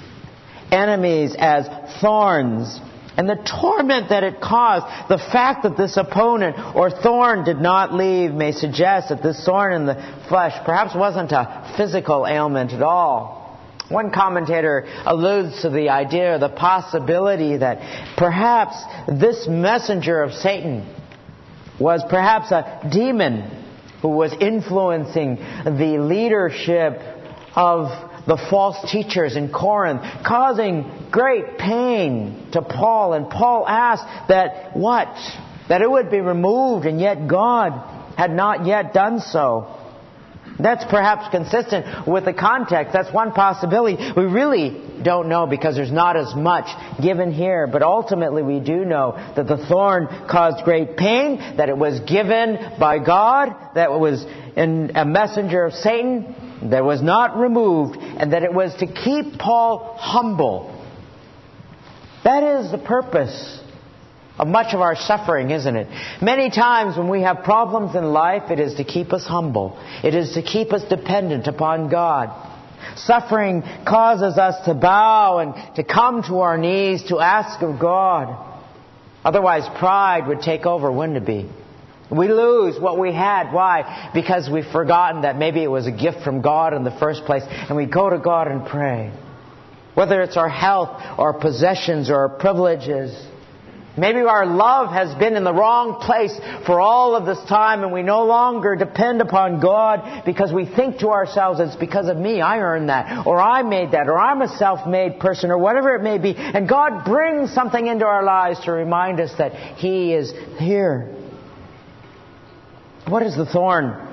Enemies 0.71 1.35
as 1.37 1.67
thorns. 1.99 2.79
And 3.19 3.27
the 3.27 3.35
torment 3.35 4.07
that 4.11 4.23
it 4.23 4.39
caused, 4.39 4.85
the 5.09 5.17
fact 5.17 5.63
that 5.63 5.75
this 5.75 5.97
opponent 5.97 6.55
or 6.73 6.89
thorn 6.89 7.43
did 7.43 7.59
not 7.59 7.93
leave 7.93 8.31
may 8.31 8.53
suggest 8.53 9.09
that 9.09 9.21
this 9.21 9.43
thorn 9.43 9.73
in 9.73 9.85
the 9.85 9.95
flesh 10.29 10.53
perhaps 10.63 10.95
wasn't 10.95 11.33
a 11.33 11.73
physical 11.75 12.25
ailment 12.25 12.71
at 12.71 12.81
all. 12.81 13.59
One 13.89 14.11
commentator 14.11 14.87
alludes 15.05 15.63
to 15.63 15.69
the 15.69 15.89
idea, 15.89 16.35
or 16.35 16.39
the 16.39 16.47
possibility 16.47 17.57
that 17.57 18.15
perhaps 18.15 18.81
this 19.09 19.49
messenger 19.49 20.23
of 20.23 20.31
Satan 20.31 20.87
was 21.77 22.01
perhaps 22.09 22.53
a 22.53 22.87
demon 22.89 23.41
who 24.01 24.11
was 24.11 24.31
influencing 24.39 25.35
the 25.65 25.97
leadership 25.99 27.01
of 27.53 28.08
the 28.29 28.37
false 28.49 28.77
teachers 28.91 29.35
in 29.35 29.51
Corinth, 29.51 30.01
causing 30.23 31.09
great 31.11 31.57
pain 31.57 32.47
to 32.51 32.61
Paul. 32.61 33.13
And 33.13 33.27
Paul 33.27 33.67
asked 33.67 34.29
that 34.29 34.77
what? 34.77 35.07
That 35.67 35.81
it 35.81 35.89
would 35.89 36.11
be 36.11 36.19
removed, 36.21 36.85
and 36.85 37.01
yet 37.01 37.27
God 37.27 37.71
had 38.15 38.29
not 38.29 38.67
yet 38.67 38.93
done 38.93 39.19
so. 39.19 39.75
That's 40.59 40.83
perhaps 40.85 41.29
consistent 41.31 42.05
with 42.05 42.25
the 42.25 42.33
context. 42.33 42.93
That's 42.93 43.11
one 43.13 43.31
possibility. 43.31 43.97
We 44.15 44.25
really 44.25 45.01
don't 45.01 45.29
know 45.29 45.47
because 45.47 45.75
there's 45.75 45.91
not 45.91 46.17
as 46.17 46.35
much 46.35 46.67
given 47.01 47.31
here. 47.31 47.65
But 47.65 47.81
ultimately 47.81 48.43
we 48.43 48.59
do 48.59 48.83
know 48.83 49.13
that 49.37 49.47
the 49.47 49.57
thorn 49.67 50.07
caused 50.29 50.65
great 50.65 50.97
pain, 50.97 51.37
that 51.57 51.69
it 51.69 51.77
was 51.77 52.01
given 52.01 52.75
by 52.77 52.99
God, 52.99 53.55
that 53.73 53.89
it 53.89 53.99
was 53.99 54.25
a 54.57 55.05
messenger 55.05 55.63
of 55.63 55.73
Satan, 55.73 56.35
that 56.63 56.83
was 56.83 57.01
not 57.01 57.37
removed, 57.37 57.97
and 57.99 58.33
that 58.33 58.43
it 58.43 58.53
was 58.53 58.75
to 58.75 58.87
keep 58.87 59.39
Paul 59.39 59.95
humble. 59.97 60.75
That 62.23 62.43
is 62.43 62.71
the 62.71 62.77
purpose 62.77 63.61
of 64.37 64.47
much 64.47 64.73
of 64.73 64.81
our 64.81 64.95
suffering, 64.95 65.51
isn't 65.51 65.75
it? 65.75 65.87
Many 66.21 66.49
times 66.49 66.97
when 66.97 67.09
we 67.09 67.21
have 67.21 67.43
problems 67.43 67.95
in 67.95 68.03
life, 68.05 68.51
it 68.51 68.59
is 68.59 68.75
to 68.75 68.83
keep 68.83 69.11
us 69.13 69.25
humble. 69.25 69.77
It 70.03 70.15
is 70.15 70.33
to 70.33 70.41
keep 70.41 70.71
us 70.73 70.83
dependent 70.89 71.47
upon 71.47 71.89
God. 71.89 72.47
Suffering 72.95 73.63
causes 73.87 74.37
us 74.37 74.65
to 74.65 74.73
bow 74.73 75.39
and 75.39 75.75
to 75.75 75.83
come 75.83 76.23
to 76.23 76.39
our 76.39 76.57
knees 76.57 77.03
to 77.09 77.19
ask 77.19 77.61
of 77.61 77.79
God. 77.79 78.45
Otherwise, 79.23 79.63
pride 79.77 80.27
would 80.27 80.41
take 80.41 80.65
over, 80.65 80.91
wouldn't 80.91 81.17
it 81.17 81.25
be? 81.25 81.49
We 82.11 82.27
lose 82.27 82.79
what 82.79 82.97
we 82.97 83.13
had. 83.13 83.51
Why? 83.51 84.09
Because 84.13 84.49
we've 84.51 84.65
forgotten 84.71 85.21
that 85.21 85.37
maybe 85.37 85.63
it 85.63 85.67
was 85.67 85.85
a 85.85 85.91
gift 85.91 86.23
from 86.23 86.41
God 86.41 86.73
in 86.73 86.83
the 86.83 86.97
first 86.99 87.25
place, 87.25 87.43
and 87.47 87.77
we 87.77 87.85
go 87.85 88.09
to 88.09 88.17
God 88.17 88.47
and 88.47 88.65
pray. 88.65 89.11
Whether 89.93 90.21
it's 90.21 90.37
our 90.37 90.49
health, 90.49 90.89
our 91.01 91.33
possessions, 91.33 92.09
or 92.09 92.15
our 92.15 92.29
privileges. 92.29 93.15
Maybe 93.97 94.19
our 94.19 94.45
love 94.45 94.93
has 94.93 95.13
been 95.19 95.35
in 95.35 95.43
the 95.43 95.53
wrong 95.53 95.99
place 95.99 96.33
for 96.65 96.79
all 96.79 97.15
of 97.15 97.25
this 97.25 97.39
time 97.49 97.83
and 97.83 97.91
we 97.91 98.01
no 98.01 98.23
longer 98.23 98.75
depend 98.75 99.19
upon 99.19 99.59
God 99.59 100.23
because 100.25 100.53
we 100.53 100.65
think 100.65 100.99
to 100.99 101.09
ourselves, 101.09 101.59
it's 101.59 101.75
because 101.75 102.07
of 102.07 102.15
me, 102.15 102.39
I 102.39 102.59
earned 102.59 102.87
that, 102.87 103.25
or 103.27 103.41
I 103.41 103.63
made 103.63 103.91
that, 103.91 104.07
or 104.07 104.17
I'm 104.17 104.41
a 104.41 104.47
self-made 104.47 105.19
person, 105.19 105.51
or 105.51 105.57
whatever 105.57 105.95
it 105.95 106.01
may 106.01 106.17
be. 106.17 106.33
And 106.37 106.69
God 106.69 107.03
brings 107.03 107.53
something 107.53 107.87
into 107.87 108.05
our 108.05 108.23
lives 108.23 108.63
to 108.65 108.71
remind 108.71 109.19
us 109.19 109.31
that 109.37 109.53
He 109.53 110.13
is 110.13 110.31
here. 110.59 111.18
What 113.09 113.23
is 113.23 113.35
the 113.35 113.45
thorn 113.45 114.07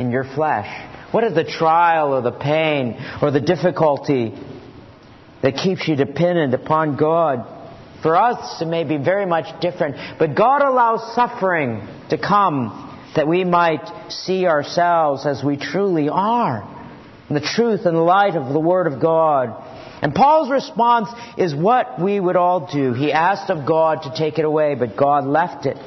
in 0.00 0.10
your 0.10 0.24
flesh? 0.24 0.66
What 1.12 1.22
is 1.22 1.34
the 1.34 1.44
trial 1.44 2.14
or 2.14 2.20
the 2.20 2.32
pain 2.32 2.96
or 3.22 3.30
the 3.30 3.40
difficulty 3.40 4.34
that 5.42 5.54
keeps 5.54 5.86
you 5.86 5.94
dependent 5.94 6.52
upon 6.52 6.96
God? 6.96 7.46
For 8.02 8.16
us, 8.16 8.60
it 8.60 8.66
may 8.66 8.82
be 8.82 8.96
very 8.96 9.24
much 9.24 9.60
different, 9.60 10.18
but 10.18 10.34
God 10.34 10.62
allows 10.62 11.14
suffering 11.14 11.86
to 12.10 12.18
come 12.18 12.82
that 13.14 13.28
we 13.28 13.44
might 13.44 14.10
see 14.10 14.46
ourselves 14.46 15.24
as 15.24 15.42
we 15.44 15.56
truly 15.56 16.08
are, 16.08 16.68
in 17.28 17.34
the 17.34 17.40
truth 17.40 17.86
and 17.86 17.96
the 17.96 18.00
light 18.00 18.34
of 18.34 18.52
the 18.52 18.60
Word 18.60 18.88
of 18.88 19.00
God. 19.00 19.62
And 20.02 20.14
Paul's 20.14 20.50
response 20.50 21.08
is 21.38 21.54
what 21.54 22.00
we 22.00 22.18
would 22.20 22.36
all 22.36 22.68
do. 22.70 22.92
He 22.92 23.12
asked 23.12 23.48
of 23.48 23.66
God 23.66 24.02
to 24.02 24.14
take 24.16 24.38
it 24.38 24.44
away, 24.44 24.74
but 24.74 24.96
God 24.96 25.24
left 25.24 25.66
it. 25.66 25.78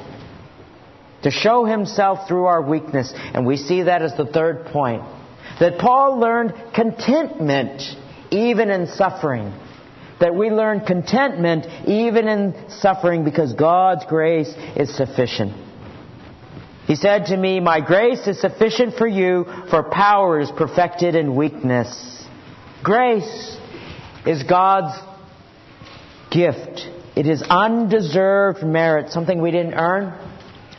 To 1.22 1.30
show 1.30 1.64
himself 1.64 2.26
through 2.28 2.44
our 2.44 2.62
weakness. 2.62 3.12
And 3.14 3.46
we 3.46 3.56
see 3.56 3.82
that 3.82 4.02
as 4.02 4.16
the 4.16 4.26
third 4.26 4.66
point. 4.66 5.02
That 5.58 5.78
Paul 5.78 6.18
learned 6.18 6.54
contentment 6.74 7.82
even 8.30 8.70
in 8.70 8.86
suffering 8.86 9.52
that 10.20 10.34
we 10.34 10.50
learn 10.50 10.80
contentment 10.80 11.66
even 11.88 12.28
in 12.28 12.54
suffering 12.68 13.24
because 13.24 13.54
God's 13.54 14.04
grace 14.04 14.52
is 14.76 14.94
sufficient. 14.94 15.52
He 16.86 16.94
said 16.94 17.26
to 17.26 17.36
me, 17.36 17.58
My 17.60 17.80
grace 17.80 18.26
is 18.26 18.40
sufficient 18.40 18.96
for 18.96 19.06
you, 19.06 19.46
for 19.70 19.90
power 19.90 20.40
is 20.40 20.50
perfected 20.50 21.14
in 21.14 21.34
weakness. 21.34 22.26
Grace 22.82 23.58
is 24.26 24.42
God's 24.42 24.98
gift. 26.30 26.86
It 27.16 27.26
is 27.26 27.42
undeserved 27.42 28.62
merit, 28.62 29.12
something 29.12 29.40
we 29.40 29.50
didn't 29.50 29.74
earn, 29.74 30.12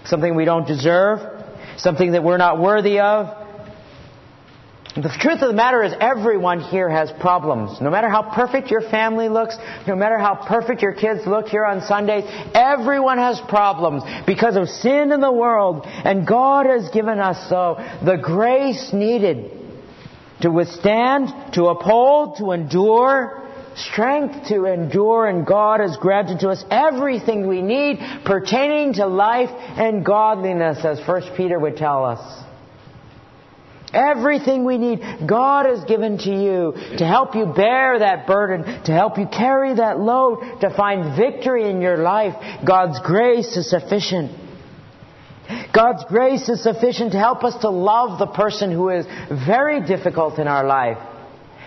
something 0.05 0.35
we 0.35 0.45
don't 0.45 0.67
deserve, 0.67 1.19
something 1.77 2.13
that 2.13 2.23
we're 2.23 2.37
not 2.37 2.59
worthy 2.59 2.99
of, 2.99 3.41
the 4.95 5.07
truth 5.21 5.41
of 5.41 5.47
the 5.47 5.53
matter 5.53 5.83
is 5.83 5.93
everyone 6.01 6.59
here 6.59 6.89
has 6.89 7.09
problems. 7.21 7.79
No 7.79 7.89
matter 7.89 8.09
how 8.09 8.23
perfect 8.35 8.69
your 8.69 8.81
family 8.81 9.29
looks, 9.29 9.55
no 9.87 9.95
matter 9.95 10.17
how 10.17 10.35
perfect 10.35 10.81
your 10.81 10.91
kids 10.93 11.25
look 11.25 11.47
here 11.47 11.63
on 11.63 11.81
Sundays, 11.81 12.25
everyone 12.53 13.17
has 13.17 13.39
problems 13.47 14.03
because 14.27 14.57
of 14.57 14.67
sin 14.67 15.13
in 15.13 15.21
the 15.21 15.31
world. 15.31 15.83
And 15.85 16.27
God 16.27 16.65
has 16.65 16.89
given 16.89 17.19
us 17.19 17.47
so 17.47 17.75
the 18.03 18.17
grace 18.21 18.91
needed 18.91 19.49
to 20.41 20.51
withstand, 20.51 21.53
to 21.53 21.67
uphold, 21.67 22.39
to 22.39 22.51
endure, 22.51 23.40
strength 23.75 24.47
to 24.49 24.65
endure, 24.65 25.27
and 25.27 25.45
God 25.45 25.79
has 25.79 25.97
granted 25.97 26.39
to 26.39 26.49
us 26.49 26.63
everything 26.69 27.47
we 27.47 27.61
need 27.61 27.99
pertaining 28.25 28.93
to 28.93 29.07
life 29.07 29.49
and 29.49 30.05
godliness, 30.05 30.83
as 30.83 30.99
First 31.05 31.31
Peter 31.35 31.59
would 31.59 31.77
tell 31.77 32.05
us. 32.05 32.43
Everything 33.93 34.63
we 34.63 34.77
need, 34.77 35.01
God 35.27 35.65
has 35.65 35.83
given 35.83 36.17
to 36.19 36.29
you 36.29 36.73
to 36.97 37.05
help 37.05 37.35
you 37.35 37.45
bear 37.45 37.99
that 37.99 38.25
burden, 38.25 38.83
to 38.85 38.91
help 38.91 39.17
you 39.17 39.27
carry 39.27 39.75
that 39.75 39.99
load, 39.99 40.61
to 40.61 40.73
find 40.75 41.17
victory 41.17 41.69
in 41.69 41.81
your 41.81 41.97
life. 41.97 42.33
God's 42.65 42.99
grace 43.01 43.57
is 43.57 43.69
sufficient. 43.69 44.31
God's 45.73 46.05
grace 46.07 46.47
is 46.47 46.63
sufficient 46.63 47.11
to 47.11 47.17
help 47.17 47.43
us 47.43 47.55
to 47.61 47.69
love 47.69 48.17
the 48.17 48.27
person 48.27 48.71
who 48.71 48.89
is 48.89 49.05
very 49.45 49.85
difficult 49.85 50.39
in 50.39 50.47
our 50.47 50.65
life. 50.65 50.97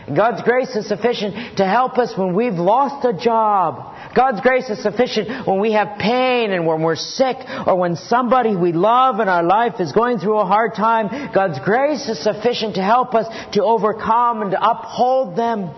God's 0.06 0.42
grace 0.42 0.74
is 0.76 0.86
sufficient 0.88 1.56
to 1.58 1.66
help 1.66 1.98
us 1.98 2.16
when 2.16 2.34
we've 2.34 2.54
lost 2.54 3.04
a 3.04 3.12
job 3.12 3.94
God's 4.14 4.40
grace 4.40 4.70
is 4.70 4.80
sufficient 4.82 5.46
when 5.46 5.60
we 5.60 5.72
have 5.72 5.98
pain 5.98 6.52
and 6.52 6.66
when 6.66 6.82
we're 6.82 6.96
sick 6.96 7.36
or 7.66 7.76
when 7.76 7.96
somebody 7.96 8.54
we 8.54 8.72
love 8.72 9.18
in 9.18 9.28
our 9.28 9.42
life 9.42 9.80
is 9.80 9.92
going 9.92 10.18
through 10.18 10.38
a 10.38 10.46
hard 10.46 10.74
time. 10.74 11.32
God's 11.34 11.58
grace 11.64 12.08
is 12.08 12.22
sufficient 12.22 12.76
to 12.76 12.82
help 12.82 13.14
us 13.14 13.26
to 13.54 13.64
overcome 13.64 14.42
and 14.42 14.50
to 14.52 14.62
uphold 14.62 15.36
them. 15.36 15.74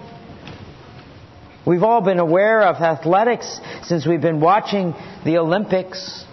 We've 1.67 1.83
all 1.83 2.03
been 2.03 2.19
aware 2.19 2.63
of 2.63 2.77
athletics 2.77 3.59
since 3.85 4.07
we've 4.07 4.21
been 4.21 4.41
watching 4.41 4.95
the 5.25 5.39
Olympics. 5.39 6.25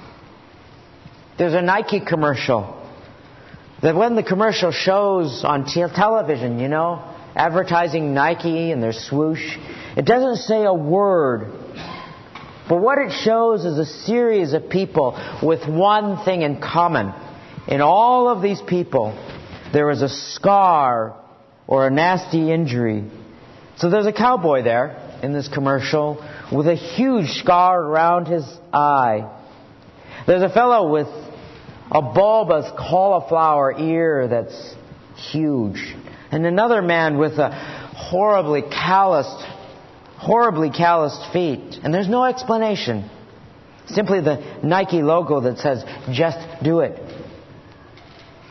There's 1.38 1.54
a 1.54 1.62
Nike 1.62 2.02
commercial 2.02 2.80
that 3.82 3.96
when 3.96 4.16
the 4.16 4.24
commercial 4.24 4.72
shows 4.72 5.44
on 5.44 5.66
television, 5.66 6.60
you 6.60 6.68
know, 6.68 7.13
advertising 7.36 8.14
Nike 8.14 8.72
and 8.72 8.82
their 8.82 8.94
swoosh, 8.94 9.58
it 9.96 10.06
doesn't 10.06 10.38
say 10.38 10.64
a 10.64 10.74
word 10.74 11.52
but 12.68 12.82
what 12.82 12.98
it 12.98 13.12
shows 13.12 13.66
is 13.66 13.78
a 13.78 13.86
series 13.86 14.54
of 14.54 14.70
people 14.70 15.20
with 15.44 15.68
one 15.68 16.24
thing 16.24 16.44
in 16.44 16.62
common. 16.62 17.14
In 17.68 17.82
all 17.82 18.30
of 18.30 18.42
these 18.42 18.62
people, 18.62 19.12
there 19.74 19.90
is 19.92 20.02
a 20.02 20.10
scar 20.10 21.20
or 21.68 21.88
a 21.88 21.92
nasty 21.92 22.52
injury. 22.52 23.10
So 23.78 23.90
there's 23.90 24.06
a 24.06 24.14
cowboy 24.14 24.64
there 24.64 25.20
in 25.22 25.34
this 25.34 25.48
commercial 25.50 26.26
with 26.52 26.68
a 26.68 26.76
huge 26.76 27.30
scar 27.40 27.82
around 27.82 28.28
his 28.28 28.46
eye. 28.72 29.30
There's 30.26 30.44
a 30.44 30.54
fellow 30.54 30.90
with 30.90 31.08
a 31.92 32.02
bulbous 32.02 32.72
cauliflower 32.78 33.78
ear 33.78 34.28
that's 34.30 34.76
huge. 35.32 35.96
And 36.34 36.46
another 36.46 36.82
man 36.82 37.18
with 37.18 37.34
a 37.34 37.52
horribly 37.96 38.64
calloused 38.64 39.46
horribly 40.24 40.70
calloused 40.70 41.32
feet. 41.34 41.80
And 41.84 41.94
there's 41.94 42.08
no 42.08 42.24
explanation. 42.24 43.10
Simply 43.88 44.22
the 44.22 44.60
Nike 44.64 45.02
logo 45.02 45.42
that 45.42 45.58
says, 45.58 45.84
just 46.12 46.64
do 46.64 46.80
it. 46.80 46.98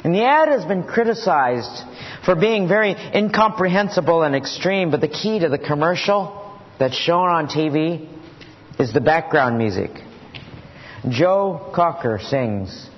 And 0.05 0.14
the 0.14 0.23
ad 0.23 0.49
has 0.49 0.64
been 0.66 0.83
criticized 0.83 1.83
for 2.27 2.35
being 2.35 2.68
very 2.68 2.95
incomprehensible 3.14 4.23
and 4.23 4.37
extreme, 4.37 4.90
but 4.90 5.01
the 5.01 5.09
key 5.09 5.38
to 5.38 5.49
the 5.49 5.59
commercial 5.59 6.61
that's 6.79 6.97
shown 6.97 7.29
on 7.29 7.47
TV 7.47 8.09
is 8.79 8.92
the 8.92 9.01
background 9.01 9.57
music. 9.57 9.90
Joe 11.09 11.73
Cocker 11.75 12.21
sings, 12.23 12.88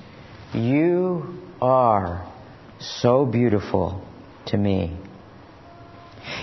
You 0.52 1.38
are 1.62 2.28
so 2.80 3.24
beautiful 3.24 4.02
to 4.46 4.56
me. 4.56 4.96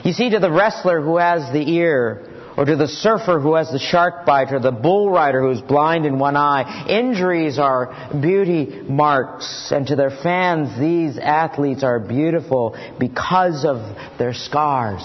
You 0.03 0.13
see, 0.13 0.29
to 0.29 0.39
the 0.39 0.51
wrestler 0.51 1.01
who 1.01 1.17
has 1.17 1.51
the 1.51 1.67
ear, 1.73 2.27
or 2.57 2.65
to 2.65 2.75
the 2.75 2.87
surfer 2.87 3.39
who 3.39 3.55
has 3.55 3.71
the 3.71 3.79
shark 3.79 4.25
bite, 4.25 4.51
or 4.51 4.59
the 4.59 4.71
bull 4.71 5.09
rider 5.09 5.41
who's 5.41 5.61
blind 5.61 6.05
in 6.05 6.19
one 6.19 6.35
eye, 6.35 6.85
injuries 6.87 7.57
are 7.57 8.11
beauty 8.21 8.81
marks. 8.83 9.71
And 9.71 9.87
to 9.87 9.95
their 9.95 10.09
fans, 10.09 10.79
these 10.79 11.17
athletes 11.17 11.83
are 11.83 11.99
beautiful 11.99 12.75
because 12.99 13.65
of 13.65 13.77
their 14.17 14.33
scars. 14.33 15.01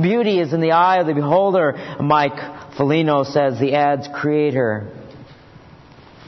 Beauty 0.00 0.38
is 0.38 0.52
in 0.52 0.60
the 0.60 0.72
eye 0.72 1.00
of 1.00 1.06
the 1.06 1.14
beholder, 1.14 1.96
Mike 2.00 2.76
Foligno 2.76 3.24
says, 3.24 3.58
the 3.58 3.74
ad's 3.74 4.08
creator. 4.14 4.92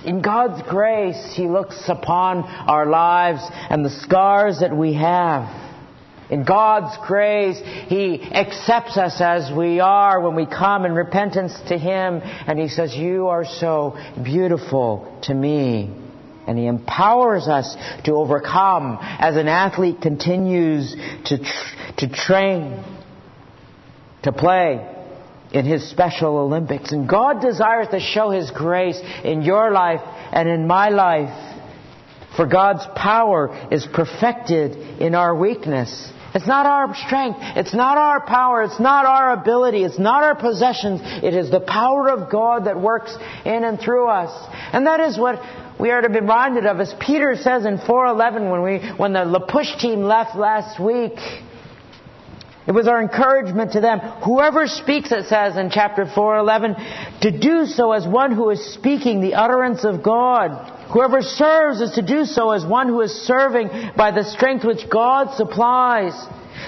In 0.05 0.23
God's 0.23 0.63
grace, 0.69 1.35
He 1.37 1.47
looks 1.47 1.85
upon 1.87 2.43
our 2.45 2.87
lives 2.87 3.43
and 3.51 3.85
the 3.85 3.91
scars 3.91 4.61
that 4.61 4.75
we 4.75 4.95
have. 4.95 5.70
In 6.31 6.45
God's 6.45 6.97
grace, 7.07 7.61
He 7.89 8.23
accepts 8.23 8.97
us 8.97 9.21
as 9.21 9.51
we 9.53 9.81
are 9.81 10.21
when 10.21 10.37
we 10.37 10.47
come 10.47 10.85
in 10.85 10.93
repentance 10.93 11.53
to 11.69 11.77
Him, 11.77 12.21
and 12.23 12.59
He 12.59 12.69
says, 12.69 12.95
You 12.95 13.29
are 13.29 13.45
so 13.45 13.99
beautiful 14.23 15.19
to 15.25 15.35
me. 15.35 15.91
And 16.47 16.57
He 16.57 16.67
empowers 16.67 17.49
us 17.49 17.77
to 18.05 18.13
overcome 18.13 18.99
as 19.01 19.37
an 19.37 19.49
athlete 19.49 20.01
continues 20.01 20.95
to, 21.27 21.39
tr- 21.39 21.93
to 21.99 22.09
train, 22.09 22.83
to 24.23 24.33
play 24.33 24.87
in 25.53 25.67
His 25.67 25.91
special 25.91 26.39
Olympics. 26.39 26.93
And 26.93 27.09
God 27.09 27.41
desires 27.41 27.89
to 27.91 27.99
show 27.99 28.31
His 28.31 28.53
grace 28.53 29.01
in 29.25 29.43
your 29.43 29.73
life 29.73 30.01
and 30.33 30.49
in 30.49 30.69
my 30.69 30.91
life. 30.91 31.57
For 32.37 32.47
God's 32.47 32.87
power 32.95 33.69
is 33.73 33.87
perfected 33.93 34.77
in 35.01 35.17
our 35.17 35.35
weakness. 35.35 36.13
It's 36.35 36.47
not 36.47 36.67
our 36.67 36.95
strength. 36.95 37.39
It's 37.57 37.75
not 37.75 37.99
our 37.99 38.25
power. 38.25 38.63
It's 38.63 38.79
not 38.79 39.05
our 39.05 39.33
ability. 39.33 39.83
It's 39.83 39.99
not 39.99 40.23
our 40.23 40.37
possessions. 40.37 41.01
It 41.03 41.35
is 41.35 41.51
the 41.51 41.61
power 41.61 42.09
of 42.09 42.31
God 42.31 42.67
that 42.67 42.81
works 42.81 43.17
in 43.45 43.65
and 43.65 43.81
through 43.81 44.09
us. 44.09 44.31
And 44.73 44.87
that 44.87 45.01
is 45.01 45.19
what 45.19 45.43
we 45.81 45.91
are 45.91 46.01
to 46.01 46.09
be 46.09 46.21
reminded 46.21 46.67
of. 46.67 46.79
As 46.79 46.95
Peter 47.01 47.35
says 47.35 47.65
in 47.65 47.79
411 47.79 48.49
when 48.49 48.63
we, 48.63 48.79
when 48.97 49.13
the 49.13 49.25
La 49.25 49.41
Push 49.41 49.77
team 49.79 50.03
left 50.03 50.37
last 50.37 50.79
week, 50.79 51.19
it 52.67 52.73
was 52.73 52.87
our 52.87 53.03
encouragement 53.03 53.73
to 53.73 53.81
them. 53.81 53.99
Whoever 54.25 54.69
speaks, 54.69 55.11
it 55.11 55.27
says 55.27 55.57
in 55.57 55.71
chapter 55.71 56.07
411, 56.07 56.77
to 57.23 57.37
do 57.37 57.67
so 57.67 57.91
as 57.91 58.07
one 58.07 58.33
who 58.33 58.51
is 58.51 58.75
speaking 58.75 59.21
the 59.21 59.35
utterance 59.35 59.85
of 59.85 60.05
God. 60.05 60.80
Whoever 60.93 61.23
serves 61.23 61.81
is 61.81 61.93
to 61.93 62.03
do 62.03 62.25
so 62.25 62.51
as 62.51 62.65
one 62.65 62.89
who 62.89 63.01
is 63.01 63.13
serving 63.13 63.69
by 63.97 64.11
the 64.11 64.25
strength 64.25 64.65
which 64.65 64.91
God 64.91 65.35
supplies. 65.37 66.13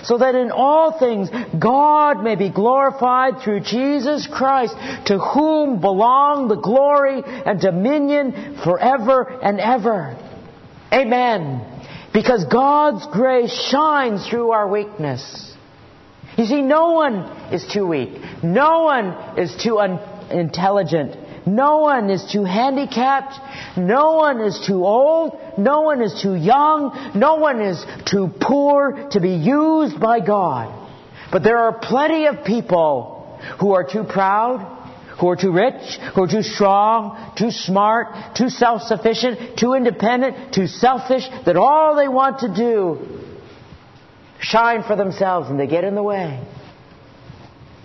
So 0.04 0.18
that 0.18 0.34
in 0.34 0.50
all 0.50 0.98
things 0.98 1.28
God 1.58 2.22
may 2.22 2.34
be 2.34 2.50
glorified 2.50 3.40
through 3.40 3.60
Jesus 3.60 4.26
Christ, 4.26 4.74
to 5.06 5.18
whom 5.18 5.80
belong 5.80 6.48
the 6.48 6.56
glory 6.56 7.22
and 7.24 7.60
dominion 7.60 8.58
forever 8.64 9.38
and 9.42 9.60
ever. 9.60 10.16
Amen. 10.92 11.64
Because 12.12 12.44
God's 12.44 13.06
grace 13.06 13.52
shines 13.52 14.26
through 14.28 14.50
our 14.50 14.68
weakness. 14.68 15.52
You 16.36 16.46
see, 16.46 16.62
no 16.62 16.92
one 16.92 17.14
is 17.52 17.66
too 17.72 17.86
weak. 17.86 18.10
No 18.42 18.84
one 18.84 19.38
is 19.38 19.54
too 19.62 19.78
unintelligent. 19.78 21.16
No 21.46 21.78
one 21.78 22.08
is 22.10 22.24
too 22.32 22.44
handicapped. 22.44 23.34
No 23.76 24.14
one 24.14 24.40
is 24.40 24.64
too 24.66 24.84
old. 24.84 25.38
No 25.56 25.82
one 25.82 26.02
is 26.02 26.20
too 26.22 26.34
young. 26.34 27.12
No 27.14 27.36
one 27.36 27.60
is 27.60 27.84
too 28.06 28.30
poor 28.40 29.08
to 29.10 29.20
be 29.20 29.30
used 29.30 29.98
by 29.98 30.20
God. 30.20 30.78
But 31.30 31.42
there 31.42 31.58
are 31.58 31.78
plenty 31.78 32.26
of 32.26 32.44
people 32.44 33.38
who 33.58 33.72
are 33.72 33.84
too 33.84 34.04
proud, 34.04 34.60
who 35.18 35.28
are 35.28 35.36
too 35.36 35.52
rich, 35.52 35.98
who 36.14 36.24
are 36.24 36.28
too 36.28 36.42
strong, 36.42 37.32
too 37.36 37.50
smart, 37.50 38.36
too 38.36 38.50
self-sufficient, 38.50 39.58
too 39.58 39.74
independent, 39.74 40.52
too 40.52 40.66
selfish, 40.66 41.26
that 41.46 41.56
all 41.56 41.96
they 41.96 42.08
want 42.08 42.40
to 42.40 42.54
do 42.54 43.20
shine 44.40 44.82
for 44.82 44.96
themselves 44.96 45.48
and 45.48 45.58
they 45.58 45.66
get 45.66 45.84
in 45.84 45.94
the 45.94 46.02
way. 46.02 46.44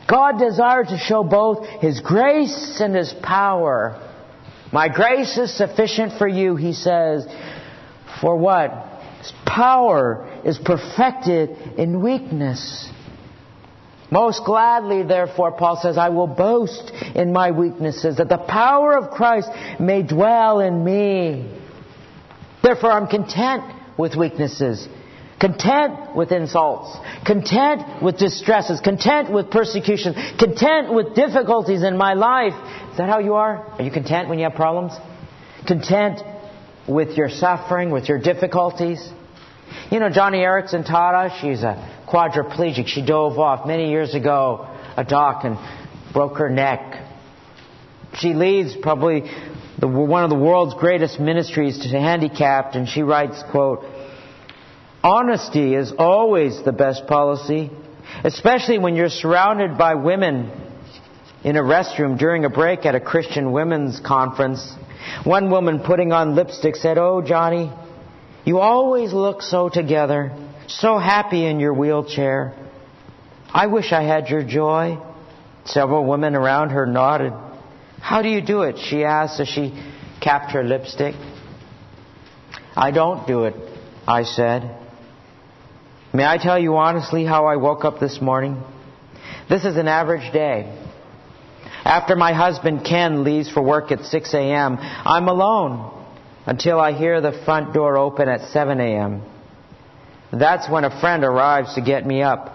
God 0.10 0.40
desires 0.40 0.88
to 0.88 0.98
show 0.98 1.24
both 1.24 1.66
His 1.82 2.00
grace 2.00 2.80
and 2.82 2.96
His 2.96 3.14
power. 3.14 4.04
My 4.72 4.90
grace 4.90 5.38
is 5.38 5.56
sufficient 5.56 6.18
for 6.18 6.28
you, 6.28 6.56
He 6.56 6.74
says. 6.74 7.26
For 8.22 8.36
what? 8.36 8.72
Power 9.46 10.42
is 10.46 10.58
perfected 10.58 11.50
in 11.78 12.02
weakness. 12.02 12.90
Most 14.10 14.46
gladly, 14.46 15.04
therefore, 15.04 15.52
Paul 15.52 15.80
says, 15.82 15.98
I 15.98 16.10
will 16.10 16.28
boast 16.28 16.92
in 17.16 17.34
my 17.34 17.52
weaknesses, 17.52 18.18
that 18.18 18.30
the 18.30 18.38
power 18.38 18.98
of 18.98 19.12
Christ 19.12 19.50
may 19.80 20.04
dwell 20.04 20.62
in 20.62 20.84
me. 20.84 21.60
Therefore, 22.64 22.92
I'm 22.92 23.08
content 23.08 23.64
with 23.98 24.16
weaknesses 24.16 24.88
Content 25.40 26.16
with 26.16 26.32
insults. 26.32 26.98
Content 27.26 28.02
with 28.02 28.18
distresses. 28.18 28.82
Content 28.82 29.32
with 29.32 29.52
persecution. 29.52 30.16
Content 30.40 30.92
with 30.94 31.14
difficulties 31.14 31.84
in 31.84 31.96
my 31.96 32.14
life. 32.14 32.54
Is 32.92 32.98
that 32.98 33.08
how 33.08 33.20
you 33.20 33.36
are? 33.36 33.64
Are 33.78 33.82
you 33.84 33.92
content 33.92 34.30
when 34.30 34.40
you 34.40 34.46
have 34.46 34.56
problems? 34.56 34.94
Content 35.68 36.22
with 36.88 37.18
your 37.18 37.30
suffering, 37.30 37.92
with 37.92 38.10
your 38.10 38.20
difficulties? 38.20 39.08
You 39.92 40.00
know, 40.00 40.10
Joni 40.10 40.40
Eareckson 40.40 40.86
taught 40.86 41.14
us, 41.14 41.40
she's 41.42 41.62
a 41.62 42.06
quadriplegic. 42.10 42.88
She 42.88 43.06
dove 43.06 43.38
off 43.38 43.68
many 43.68 43.90
years 43.92 44.16
ago 44.16 44.68
a 44.96 45.04
dock 45.04 45.44
and 45.44 45.58
broke 46.14 46.38
her 46.38 46.50
neck. 46.50 47.04
She 48.16 48.34
leads 48.34 48.76
probably 48.76 49.30
the, 49.78 49.88
one 49.88 50.24
of 50.24 50.30
the 50.30 50.38
world's 50.38 50.74
greatest 50.74 51.20
ministries 51.20 51.80
to 51.80 51.90
handicapped, 51.90 52.76
and 52.76 52.88
she 52.90 53.04
writes, 53.04 53.44
quote, 53.52 53.84
Honesty 55.08 55.74
is 55.74 55.94
always 55.98 56.62
the 56.66 56.74
best 56.74 57.08
policy, 57.08 57.72
especially 58.26 58.78
when 58.78 58.98
you're 58.98 59.08
surrounded 59.08 59.78
by 59.78 59.96
women 59.96 60.52
in 61.46 61.56
a 61.56 61.62
restroom 61.62 62.20
during 62.20 62.44
a 62.44 62.50
break 62.50 62.86
at 62.86 62.94
a 62.94 63.00
Christian 63.00 63.54
women's 63.54 64.02
conference. 64.02 64.76
One 65.24 65.50
woman 65.50 65.80
putting 65.80 66.12
on 66.12 66.36
lipstick 66.36 66.76
said, 66.76 66.98
Oh, 66.98 67.22
Joni, 67.26 67.72
you 68.44 68.60
always 68.60 69.14
look 69.14 69.42
so 69.42 69.70
together, 69.70 70.38
so 70.68 70.98
happy 70.98 71.46
in 71.46 71.62
your 71.62 71.74
wheelchair. 71.74 72.54
I 73.48 73.68
wish 73.68 73.94
I 73.94 74.04
had 74.04 74.28
your 74.28 74.44
joy. 74.44 74.98
Several 75.64 76.04
women 76.04 76.36
around 76.36 76.72
her 76.72 76.86
nodded. 76.86 77.32
How 78.02 78.22
do 78.22 78.28
you 78.28 78.42
do 78.42 78.64
it? 78.64 78.78
She 78.78 79.06
asked 79.06 79.40
as 79.40 79.48
she 79.48 79.72
capped 80.20 80.52
her 80.52 80.66
lipstick. 80.66 81.16
I 82.76 82.92
don't 82.92 83.26
do 83.26 83.46
it, 83.46 83.56
I 84.06 84.24
said. 84.24 84.84
May 86.18 86.26
I 86.26 86.40
tell 86.40 86.58
you 86.58 86.78
honestly 86.78 87.26
how 87.26 87.46
I 87.46 87.58
woke 87.58 87.86
up 87.86 88.00
this 88.00 88.20
morning? 88.20 88.60
This 89.52 89.66
is 89.66 89.78
an 89.78 89.88
average 89.88 90.34
day. 90.34 90.66
After 91.86 92.16
my 92.16 92.34
husband 92.34 92.84
Ken 92.84 93.24
leaves 93.24 93.52
for 93.52 93.62
work 93.62 93.92
at 93.92 94.04
6 94.04 94.34
a.m., 94.34 94.78
I'm 94.80 95.28
alone 95.28 96.08
until 96.48 96.80
I 96.80 96.94
hear 96.94 97.22
the 97.22 97.40
front 97.46 97.72
door 97.72 97.98
open 97.98 98.28
at 98.30 98.50
7 98.50 98.80
a.m. 98.80 99.22
That's 100.34 100.68
when 100.68 100.86
a 100.86 101.00
friend 101.00 101.24
arrives 101.24 101.76
to 101.76 101.82
get 101.82 102.04
me 102.04 102.24
up. 102.24 102.52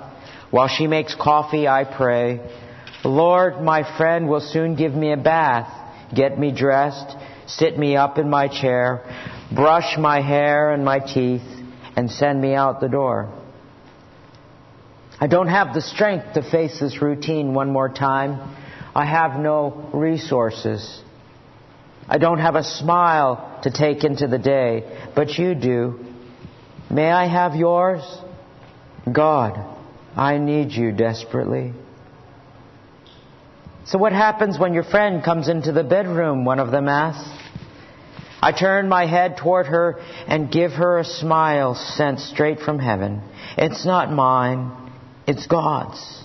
While 0.51 0.66
she 0.66 0.88
makes 0.88 1.14
coffee, 1.14 1.68
I 1.68 1.85
pray, 1.85 2.40
Lord, 3.05 3.62
my 3.62 3.96
friend 3.96 4.29
will 4.29 4.40
soon 4.40 4.75
give 4.75 4.92
me 4.92 5.12
a 5.12 5.16
bath, 5.16 5.72
get 6.12 6.37
me 6.37 6.51
dressed, 6.51 7.16
sit 7.46 7.79
me 7.79 7.94
up 7.94 8.18
in 8.18 8.29
my 8.29 8.48
chair, 8.48 9.05
brush 9.55 9.97
my 9.99 10.20
hair 10.20 10.72
and 10.72 10.84
my 10.84 10.99
teeth, 10.99 11.47
and 11.95 12.11
send 12.11 12.41
me 12.41 12.57
out 12.57 12.80
the 12.80 12.89
door. 12.89 13.39
I 15.23 15.29
don't 15.29 15.47
have 15.47 15.73
the 15.73 15.81
strength 15.81 16.35
to 16.35 16.43
face 16.43 16.81
this 16.81 17.01
routine 17.01 17.55
one 17.55 17.70
more 17.70 17.89
time. 17.89 18.57
I 18.93 19.05
have 19.05 19.39
no 19.39 19.89
resources. 19.95 21.01
I 22.09 22.18
don't 22.18 22.41
have 22.41 22.57
a 22.57 22.64
smile 22.64 23.61
to 23.62 23.70
take 23.70 24.03
into 24.03 24.27
the 24.27 24.41
day, 24.41 24.83
but 25.14 25.39
you 25.39 25.55
do. 25.55 26.05
May 26.91 27.09
I 27.09 27.29
have 27.29 27.55
yours? 27.55 28.03
God, 29.12 29.64
I 30.16 30.39
need 30.39 30.73
you 30.73 30.91
desperately. 30.91 31.73
So 33.85 33.99
what 33.99 34.12
happens 34.12 34.59
when 34.59 34.75
your 34.75 34.83
friend 34.83 35.23
comes 35.23 35.49
into 35.49 35.70
the 35.70 35.85
bedroom? 35.85 36.45
One 36.45 36.59
of 36.59 36.73
them 36.73 36.89
asks. 36.89 37.31
I 38.43 38.51
turn 38.51 38.89
my 38.89 39.07
head 39.07 39.37
toward 39.37 39.66
her 39.66 40.01
and 40.27 40.51
give 40.51 40.73
her 40.73 40.99
a 40.99 41.05
smile 41.05 41.77
sent 41.77 42.18
straight 42.18 42.59
from 42.59 42.81
heaven. 42.81 43.23
It's 43.57 43.87
not 43.87 44.11
mine, 44.11 44.82
it's 45.27 45.47
God's. 45.47 46.25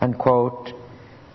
Unquote. 0.00 0.70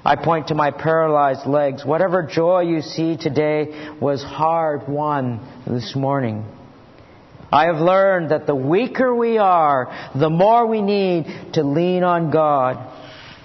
I 0.04 0.16
point 0.16 0.48
to 0.48 0.56
my 0.56 0.72
paralyzed 0.72 1.48
legs. 1.48 1.84
Whatever 1.86 2.24
joy 2.24 2.62
you 2.62 2.82
see 2.82 3.18
today 3.18 3.92
was 4.00 4.24
hard 4.24 4.88
won 4.88 5.40
this 5.66 5.96
morning. 5.96 6.46
I 7.52 7.66
have 7.66 7.78
learned 7.78 8.32
that 8.32 8.48
the 8.48 8.56
weaker 8.56 9.16
we 9.16 9.38
are, 9.38 10.10
the 10.16 10.30
more 10.30 10.68
we 10.68 10.82
need 10.82 11.54
to 11.54 11.64
lean 11.64 12.04
on 12.04 12.32
God. 12.32 12.94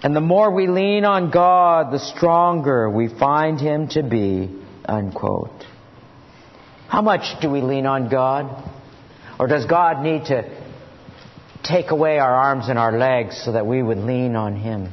And 0.02 0.16
the 0.16 0.20
more 0.20 0.50
we 0.50 0.66
lean 0.66 1.04
on 1.04 1.30
God, 1.30 1.92
the 1.92 1.98
stronger 1.98 2.90
we 2.90 3.08
find 3.08 3.60
Him 3.60 3.88
to 3.88 4.02
be. 4.02 4.50
Unquote. 4.86 5.64
How 6.88 7.02
much 7.02 7.40
do 7.40 7.50
we 7.50 7.60
lean 7.60 7.86
on 7.86 8.08
God? 8.08 8.68
Or 9.38 9.46
does 9.46 9.64
God 9.66 10.02
need 10.02 10.24
to 10.26 10.59
take 11.62 11.90
away 11.90 12.18
our 12.18 12.34
arms 12.34 12.68
and 12.68 12.78
our 12.78 12.96
legs 12.96 13.40
so 13.44 13.52
that 13.52 13.66
we 13.66 13.82
would 13.82 13.98
lean 13.98 14.36
on 14.36 14.56
Him? 14.56 14.92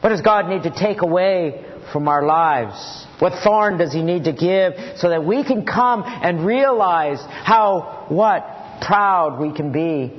What 0.00 0.10
does 0.10 0.22
God 0.22 0.48
need 0.48 0.62
to 0.62 0.70
take 0.70 1.02
away 1.02 1.64
from 1.92 2.08
our 2.08 2.24
lives? 2.24 3.06
What 3.18 3.42
thorn 3.44 3.78
does 3.78 3.92
He 3.92 4.02
need 4.02 4.24
to 4.24 4.32
give 4.32 4.74
so 4.96 5.10
that 5.10 5.24
we 5.24 5.44
can 5.44 5.66
come 5.66 6.02
and 6.04 6.44
realize 6.44 7.18
how, 7.20 8.06
what, 8.08 8.42
proud 8.80 9.38
we 9.40 9.52
can 9.52 9.72
be 9.72 10.12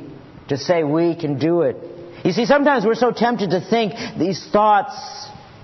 to 0.50 0.58
say 0.58 0.84
we 0.84 1.16
can 1.16 1.40
do 1.40 1.62
it? 1.62 1.78
You 2.24 2.32
see, 2.32 2.46
sometimes 2.46 2.86
we're 2.86 2.94
so 2.96 3.12
tempted 3.12 3.50
to 3.50 3.62
think 3.68 3.94
these 4.20 4.48
thoughts 4.52 4.94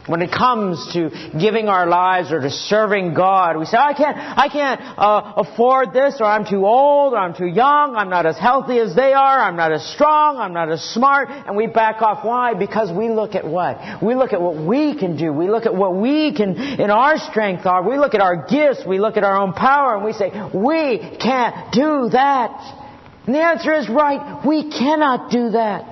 when 0.07 0.21
it 0.21 0.31
comes 0.31 0.93
to 0.93 1.09
giving 1.37 1.67
our 1.67 1.85
lives 1.85 2.31
or 2.31 2.39
to 2.39 2.49
serving 2.49 3.13
God, 3.13 3.57
we 3.57 3.65
say, 3.65 3.77
I 3.77 3.93
can't, 3.93 4.17
I 4.17 4.47
can't 4.49 4.81
uh, 4.97 5.33
afford 5.37 5.93
this, 5.93 6.15
or 6.19 6.25
I'm 6.25 6.45
too 6.45 6.65
old, 6.65 7.13
or 7.13 7.17
I'm 7.17 7.35
too 7.35 7.45
young, 7.45 7.95
I'm 7.95 8.09
not 8.09 8.25
as 8.25 8.37
healthy 8.39 8.79
as 8.79 8.95
they 8.95 9.13
are, 9.13 9.39
I'm 9.39 9.57
not 9.57 9.73
as 9.73 9.85
strong, 9.93 10.37
I'm 10.37 10.53
not 10.53 10.71
as 10.71 10.81
smart, 10.81 11.29
and 11.29 11.57
we 11.57 11.67
back 11.67 12.01
off. 12.01 12.25
Why? 12.25 12.53
Because 12.53 12.89
we 12.91 13.09
look 13.09 13.35
at 13.35 13.45
what? 13.45 14.01
We 14.01 14.15
look 14.15 14.31
at 14.31 14.41
what 14.41 14.55
we 14.55 14.97
can 14.97 15.17
do. 15.17 15.33
We 15.33 15.49
look 15.49 15.65
at 15.65 15.75
what 15.75 15.93
we 15.95 16.33
can, 16.33 16.55
in 16.55 16.89
our 16.89 17.17
strength 17.17 17.65
are. 17.65 17.87
We 17.87 17.97
look 17.97 18.13
at 18.13 18.21
our 18.21 18.47
gifts. 18.47 18.83
We 18.87 18.99
look 18.99 19.17
at 19.17 19.25
our 19.25 19.37
own 19.37 19.53
power, 19.53 19.95
and 19.95 20.05
we 20.05 20.13
say, 20.13 20.29
we 20.53 21.17
can't 21.17 21.73
do 21.73 22.09
that. 22.13 22.83
And 23.25 23.35
the 23.35 23.41
answer 23.41 23.73
is 23.73 23.89
right. 23.89 24.45
We 24.45 24.71
cannot 24.71 25.31
do 25.31 25.49
that. 25.49 25.83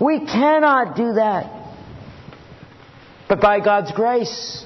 We 0.00 0.20
cannot 0.20 0.94
do 0.94 1.14
that 1.14 1.55
but 3.28 3.40
by 3.40 3.60
God's 3.60 3.92
grace. 3.92 4.64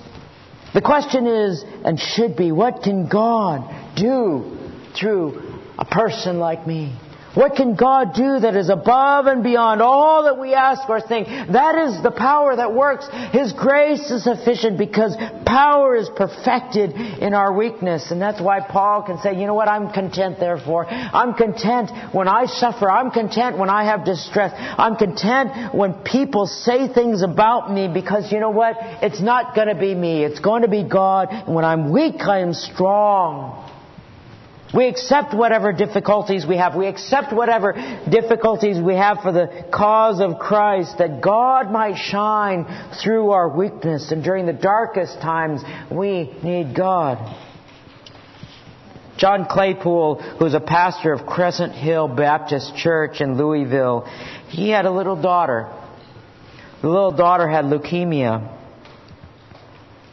The 0.75 0.83
question 0.83 1.27
is, 1.27 1.65
and 1.85 1.99
should 1.99 2.37
be, 2.37 2.53
what 2.53 2.83
can 2.83 3.09
God 3.09 3.97
do 3.97 4.57
through 4.99 5.61
a 5.79 5.85
person 5.85 6.39
like 6.39 6.67
me? 6.67 6.97
What 7.35 7.55
can 7.55 7.77
God 7.77 8.15
do 8.15 8.41
that 8.41 8.57
is 8.57 8.71
above 8.71 9.27
and 9.27 9.45
beyond 9.45 9.81
all 9.81 10.25
that 10.25 10.39
we 10.39 10.53
ask 10.53 10.89
or 10.89 11.01
think? 11.01 11.29
That 11.29 11.77
is 11.77 12.03
the 12.03 12.11
power 12.11 12.57
that 12.57 12.75
works. 12.75 13.09
His 13.31 13.53
grace 13.53 14.11
is 14.11 14.25
sufficient 14.25 14.79
because 14.79 15.17
power 15.47 15.95
is 15.95 16.11
perfected 16.17 16.91
in 16.91 17.33
our 17.33 17.53
weakness. 17.53 18.11
And 18.11 18.21
that's 18.21 18.41
why 18.41 18.59
Paul 18.61 19.03
can 19.03 19.21
say, 19.21 19.39
you 19.39 19.47
know 19.47 19.55
what, 19.55 19.69
I'm 19.69 19.93
content 19.93 20.41
therefore. 20.41 20.87
I'm 20.89 21.35
content 21.35 21.91
when 22.13 22.27
I 22.27 22.47
suffer. 22.47 22.91
I'm 22.91 23.13
content 23.13 23.59
when 23.59 23.71
I 23.71 23.85
have 23.85 24.05
distress. 24.05 24.53
I'm 24.57 24.97
content 24.97 25.73
when 25.73 25.95
people 26.03 26.47
say 26.47 26.93
things 26.93 27.23
about 27.23 27.73
me 27.73 27.87
because 27.87 28.33
you 28.33 28.41
know 28.41 28.51
what? 28.51 28.75
It's 29.03 29.21
not 29.21 29.55
going 29.55 29.69
to 29.69 29.77
be 29.77 29.95
me. 29.95 30.25
It's 30.25 30.41
going 30.41 30.63
to 30.63 30.69
be 30.69 30.83
God. 30.83 31.29
And 31.31 31.55
when 31.55 31.65
I'm 31.65 31.93
weak, 31.93 32.21
I 32.23 32.41
am 32.41 32.55
strong. 32.55 33.70
We 34.73 34.87
accept 34.87 35.35
whatever 35.35 35.73
difficulties 35.73 36.47
we 36.47 36.57
have. 36.57 36.77
We 36.77 36.87
accept 36.87 37.33
whatever 37.33 37.73
difficulties 38.09 38.81
we 38.81 38.95
have 38.95 39.19
for 39.23 39.33
the 39.33 39.67
cause 39.73 40.21
of 40.21 40.39
Christ, 40.39 40.99
that 40.99 41.21
God 41.21 41.73
might 41.73 41.97
shine 41.97 42.67
through 43.03 43.31
our 43.31 43.49
weakness. 43.49 44.13
And 44.13 44.23
during 44.23 44.47
the 44.47 44.53
darkest 44.53 45.21
times, 45.21 45.63
we 45.91 46.33
need 46.45 46.77
God. 46.77 47.37
John 49.17 49.47
Claypool, 49.51 50.23
who's 50.39 50.55
a 50.55 50.61
pastor 50.61 51.13
of 51.13 51.27
Crescent 51.27 51.75
Hill 51.75 52.09
Baptist 52.09 52.75
Church 52.77 53.21
in 53.21 53.37
Louisville, 53.37 54.07
he 54.49 54.71
had 54.71 54.87
a 54.87 54.91
little 54.91 55.21
daughter. 55.21 55.69
The 56.81 56.89
little 56.89 57.13
daughter 57.13 57.49
had 57.49 57.67
leukemia. 57.67 58.57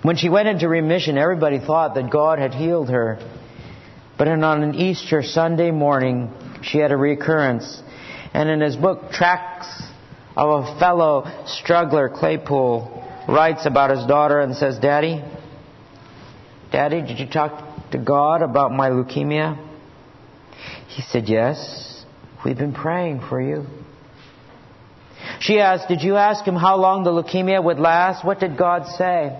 When 0.01 0.17
she 0.17 0.29
went 0.29 0.47
into 0.47 0.67
remission, 0.67 1.17
everybody 1.17 1.59
thought 1.59 1.95
that 1.95 2.09
God 2.09 2.39
had 2.39 2.53
healed 2.53 2.89
her. 2.89 3.19
But 4.17 4.27
on 4.27 4.63
an 4.63 4.75
Easter 4.75 5.21
Sunday 5.21 5.71
morning, 5.71 6.31
she 6.63 6.79
had 6.79 6.91
a 6.91 6.97
recurrence. 6.97 7.81
And 8.33 8.49
in 8.49 8.61
his 8.61 8.75
book, 8.75 9.11
Tracks 9.11 9.67
of 10.35 10.65
a 10.65 10.79
Fellow 10.79 11.45
Struggler, 11.45 12.09
Claypool 12.09 13.25
writes 13.27 13.65
about 13.65 13.95
his 13.95 14.05
daughter 14.07 14.39
and 14.39 14.55
says, 14.55 14.79
Daddy, 14.79 15.23
Daddy, 16.71 17.01
did 17.01 17.19
you 17.19 17.27
talk 17.27 17.91
to 17.91 17.97
God 17.97 18.41
about 18.41 18.71
my 18.71 18.89
leukemia? 18.89 19.63
He 20.87 21.01
said, 21.03 21.29
Yes. 21.29 22.03
We've 22.43 22.57
been 22.57 22.73
praying 22.73 23.21
for 23.27 23.41
you. 23.41 23.65
She 25.39 25.59
asked, 25.59 25.87
Did 25.87 26.01
you 26.01 26.15
ask 26.15 26.45
him 26.45 26.55
how 26.55 26.77
long 26.77 27.03
the 27.03 27.11
leukemia 27.11 27.63
would 27.63 27.79
last? 27.79 28.25
What 28.25 28.39
did 28.39 28.57
God 28.57 28.87
say? 28.97 29.35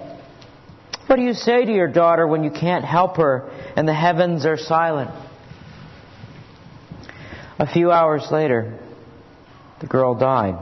What 1.08 1.16
do 1.16 1.22
you 1.22 1.34
say 1.34 1.66
to 1.66 1.72
your 1.72 1.88
daughter 1.88 2.28
when 2.28 2.44
you 2.44 2.52
can't 2.52 2.84
help 2.84 3.18
her 3.18 3.50
and 3.78 3.88
the 3.88 3.94
heavens 3.94 4.46
are 4.48 4.58
silent? 4.58 5.12
A 7.60 7.72
few 7.72 7.92
hours 7.92 8.28
later, 8.32 8.80
the 9.80 9.88
girl 9.88 10.16
died. 10.16 10.56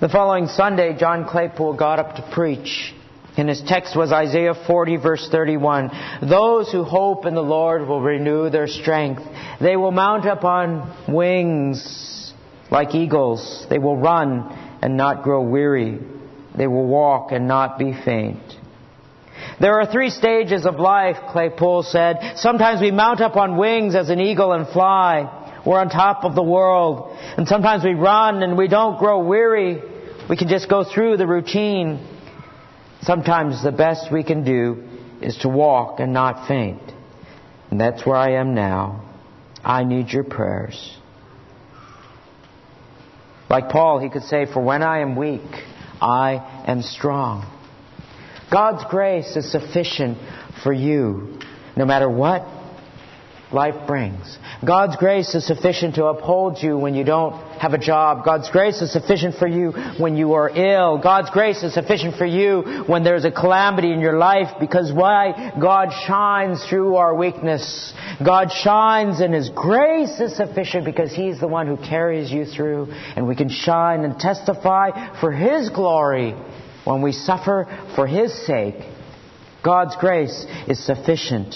The 0.00 0.08
following 0.08 0.46
Sunday, 0.46 0.96
John 0.96 1.28
Claypool 1.28 1.76
got 1.76 1.98
up 1.98 2.14
to 2.16 2.30
preach. 2.32 2.94
And 3.36 3.48
his 3.48 3.60
text 3.66 3.96
was 3.96 4.12
Isaiah 4.12 4.54
40 4.66 4.96
verse 4.96 5.28
31. 5.30 5.90
Those 6.28 6.70
who 6.70 6.84
hope 6.84 7.26
in 7.26 7.34
the 7.34 7.42
Lord 7.42 7.86
will 7.86 8.00
renew 8.00 8.48
their 8.48 8.68
strength. 8.68 9.22
They 9.60 9.76
will 9.76 9.92
mount 9.92 10.24
up 10.24 10.44
on 10.44 11.12
wings 11.12 12.32
like 12.70 12.94
eagles. 12.94 13.66
They 13.68 13.78
will 13.78 13.96
run 13.96 14.78
and 14.82 14.96
not 14.96 15.24
grow 15.24 15.42
weary. 15.42 15.98
They 16.56 16.68
will 16.68 16.86
walk 16.86 17.32
and 17.32 17.48
not 17.48 17.76
be 17.76 17.92
faint. 17.92 18.47
There 19.60 19.80
are 19.80 19.90
three 19.90 20.10
stages 20.10 20.66
of 20.66 20.76
life, 20.76 21.16
Claypool 21.30 21.82
said. 21.82 22.34
Sometimes 22.36 22.80
we 22.80 22.92
mount 22.92 23.20
up 23.20 23.36
on 23.36 23.56
wings 23.56 23.96
as 23.96 24.08
an 24.08 24.20
eagle 24.20 24.52
and 24.52 24.68
fly. 24.68 25.62
We're 25.66 25.80
on 25.80 25.88
top 25.88 26.24
of 26.24 26.34
the 26.36 26.42
world. 26.42 27.16
And 27.36 27.48
sometimes 27.48 27.82
we 27.82 27.94
run 27.94 28.42
and 28.42 28.56
we 28.56 28.68
don't 28.68 28.98
grow 28.98 29.24
weary. 29.24 29.82
We 30.30 30.36
can 30.36 30.48
just 30.48 30.68
go 30.70 30.84
through 30.84 31.16
the 31.16 31.26
routine. 31.26 32.06
Sometimes 33.02 33.62
the 33.62 33.72
best 33.72 34.12
we 34.12 34.22
can 34.22 34.44
do 34.44 34.84
is 35.20 35.36
to 35.38 35.48
walk 35.48 35.98
and 35.98 36.12
not 36.12 36.46
faint. 36.46 36.82
And 37.70 37.80
that's 37.80 38.06
where 38.06 38.16
I 38.16 38.34
am 38.34 38.54
now. 38.54 39.04
I 39.64 39.82
need 39.82 40.10
your 40.10 40.24
prayers. 40.24 40.96
Like 43.50 43.70
Paul, 43.70 43.98
he 43.98 44.08
could 44.08 44.22
say, 44.22 44.46
For 44.46 44.62
when 44.62 44.82
I 44.82 45.00
am 45.00 45.16
weak, 45.16 45.42
I 46.00 46.64
am 46.66 46.82
strong. 46.82 47.57
God's 48.50 48.84
grace 48.90 49.36
is 49.36 49.50
sufficient 49.50 50.18
for 50.62 50.72
you, 50.72 51.38
no 51.76 51.84
matter 51.84 52.08
what 52.08 52.46
life 53.52 53.86
brings. 53.86 54.38
God's 54.66 54.96
grace 54.96 55.34
is 55.34 55.46
sufficient 55.46 55.94
to 55.94 56.06
uphold 56.06 56.62
you 56.62 56.76
when 56.76 56.94
you 56.94 57.04
don't 57.04 57.34
have 57.58 57.72
a 57.72 57.78
job. 57.78 58.24
God's 58.24 58.50
grace 58.50 58.82
is 58.82 58.92
sufficient 58.92 59.36
for 59.36 59.48
you 59.48 59.72
when 59.98 60.16
you 60.16 60.34
are 60.34 60.50
ill. 60.50 60.98
God's 60.98 61.30
grace 61.30 61.62
is 61.62 61.72
sufficient 61.74 62.16
for 62.16 62.26
you 62.26 62.84
when 62.86 63.04
there's 63.04 63.24
a 63.24 63.30
calamity 63.30 63.92
in 63.92 64.00
your 64.00 64.18
life 64.18 64.58
because 64.60 64.92
why? 64.92 65.52
God 65.60 65.90
shines 66.06 66.64
through 66.68 66.96
our 66.96 67.14
weakness. 67.14 67.92
God 68.24 68.50
shines 68.52 69.20
and 69.20 69.32
His 69.32 69.48
grace 69.50 70.20
is 70.20 70.36
sufficient 70.36 70.84
because 70.84 71.12
He's 71.12 71.40
the 71.40 71.48
one 71.48 71.66
who 71.66 71.76
carries 71.76 72.30
you 72.30 72.44
through 72.44 72.88
and 73.16 73.26
we 73.26 73.36
can 73.36 73.48
shine 73.48 74.04
and 74.04 74.18
testify 74.18 75.18
for 75.20 75.32
His 75.32 75.70
glory 75.70 76.34
when 76.88 77.02
we 77.02 77.12
suffer 77.12 77.66
for 77.94 78.06
His 78.06 78.32
sake. 78.46 78.76
God's 79.62 79.94
grace 79.96 80.46
is 80.66 80.82
sufficient. 80.84 81.54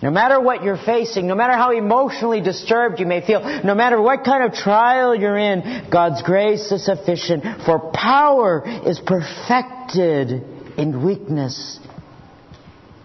No 0.00 0.12
matter 0.12 0.40
what 0.40 0.62
you're 0.62 0.76
facing, 0.76 1.26
no 1.26 1.34
matter 1.34 1.54
how 1.54 1.72
emotionally 1.72 2.40
disturbed 2.40 3.00
you 3.00 3.06
may 3.06 3.26
feel, 3.26 3.40
no 3.64 3.74
matter 3.74 4.00
what 4.00 4.22
kind 4.22 4.44
of 4.44 4.52
trial 4.52 5.14
you're 5.16 5.36
in, 5.36 5.88
God's 5.90 6.22
grace 6.22 6.70
is 6.70 6.84
sufficient, 6.84 7.42
for 7.66 7.90
power 7.92 8.62
is 8.86 9.00
perfected 9.00 10.30
in 10.78 11.04
weakness. 11.04 11.80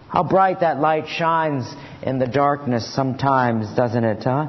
How 0.08 0.22
bright 0.22 0.60
that 0.60 0.78
light 0.78 1.08
shines 1.08 1.64
in 2.02 2.20
the 2.20 2.28
darkness 2.28 2.94
sometimes, 2.94 3.74
doesn't 3.74 4.04
it, 4.04 4.22
huh? 4.22 4.48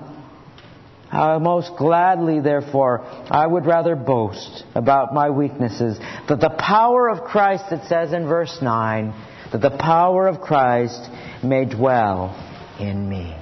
Most 1.13 1.75
gladly, 1.77 2.39
therefore, 2.39 3.01
I 3.29 3.45
would 3.45 3.65
rather 3.65 3.95
boast 3.95 4.63
about 4.75 5.13
my 5.13 5.29
weaknesses, 5.29 5.99
that 6.29 6.39
the 6.39 6.55
power 6.57 7.09
of 7.09 7.25
Christ, 7.25 7.65
it 7.71 7.87
says 7.87 8.13
in 8.13 8.27
verse 8.27 8.57
9, 8.61 9.13
that 9.51 9.61
the 9.61 9.77
power 9.77 10.27
of 10.27 10.39
Christ 10.39 11.09
may 11.43 11.65
dwell 11.65 12.33
in 12.79 13.09
me. 13.09 13.35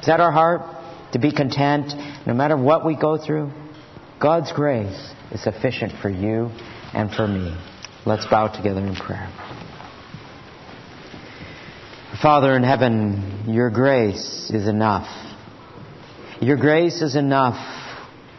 Is 0.00 0.06
that 0.06 0.20
our 0.20 0.32
heart? 0.32 0.62
To 1.12 1.18
be 1.18 1.32
content 1.32 1.92
no 2.26 2.34
matter 2.34 2.56
what 2.56 2.84
we 2.86 2.96
go 2.96 3.18
through? 3.18 3.52
God's 4.20 4.52
grace 4.52 5.12
is 5.32 5.42
sufficient 5.42 5.92
for 6.00 6.08
you 6.08 6.50
and 6.92 7.10
for 7.10 7.26
me. 7.26 7.56
Let's 8.06 8.26
bow 8.26 8.48
together 8.48 8.80
in 8.80 8.94
prayer. 8.94 9.28
Father 12.22 12.54
in 12.56 12.62
heaven, 12.62 13.44
your 13.48 13.70
grace 13.70 14.50
is 14.50 14.68
enough. 14.68 15.08
Your 16.40 16.56
grace 16.56 17.02
is 17.02 17.16
enough 17.16 17.58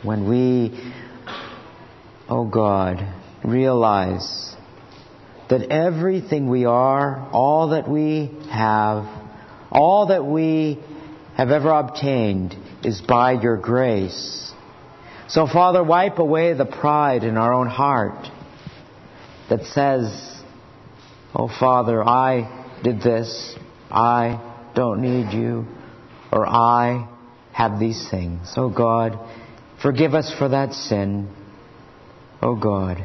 when 0.01 0.27
we, 0.27 0.91
oh 2.27 2.49
God, 2.49 2.97
realize 3.43 4.55
that 5.51 5.71
everything 5.71 6.49
we 6.49 6.65
are, 6.65 7.29
all 7.31 7.69
that 7.69 7.87
we 7.87 8.31
have, 8.49 9.05
all 9.71 10.07
that 10.07 10.25
we 10.25 10.79
have 11.37 11.51
ever 11.51 11.69
obtained 11.69 12.55
is 12.83 12.99
by 13.01 13.33
your 13.33 13.57
grace. 13.57 14.51
So, 15.27 15.45
Father, 15.45 15.83
wipe 15.83 16.17
away 16.17 16.53
the 16.53 16.65
pride 16.65 17.23
in 17.23 17.37
our 17.37 17.53
own 17.53 17.67
heart 17.67 18.27
that 19.47 19.63
says, 19.65 20.41
Oh, 21.35 21.47
Father, 21.59 22.03
I 22.03 22.79
did 22.83 22.99
this. 23.03 23.55
I 23.91 24.71
don't 24.73 25.03
need 25.03 25.37
you. 25.37 25.67
Or 26.31 26.47
I 26.47 27.10
have 27.53 27.79
these 27.79 28.07
things. 28.09 28.53
Oh, 28.55 28.69
God, 28.69 29.17
forgive 29.81 30.13
us 30.13 30.33
for 30.37 30.49
that 30.49 30.73
sin. 30.73 31.29
Oh, 32.41 32.55
God. 32.55 33.03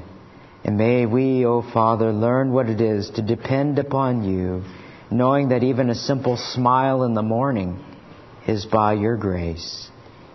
And 0.65 0.77
may 0.77 1.07
we, 1.07 1.45
O 1.47 1.63
oh 1.63 1.73
Father, 1.73 2.13
learn 2.13 2.53
what 2.53 2.69
it 2.69 2.81
is 2.81 3.11
to 3.11 3.23
depend 3.23 3.79
upon 3.79 4.25
you, 4.25 4.65
knowing 5.11 5.51
that 5.51 5.63
even 5.63 5.91
a 5.91 5.95
simple 5.95 6.37
smile 6.37 7.05
in 7.05 7.15
the 7.15 7.23
morning 7.23 7.79
is 8.49 8.67
by 8.67 8.95
your 8.95 9.17
grace. 9.17 9.89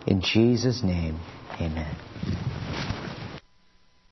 In 0.07 0.21
Jesus' 0.21 0.83
name, 0.83 1.19
amen. 1.59 2.00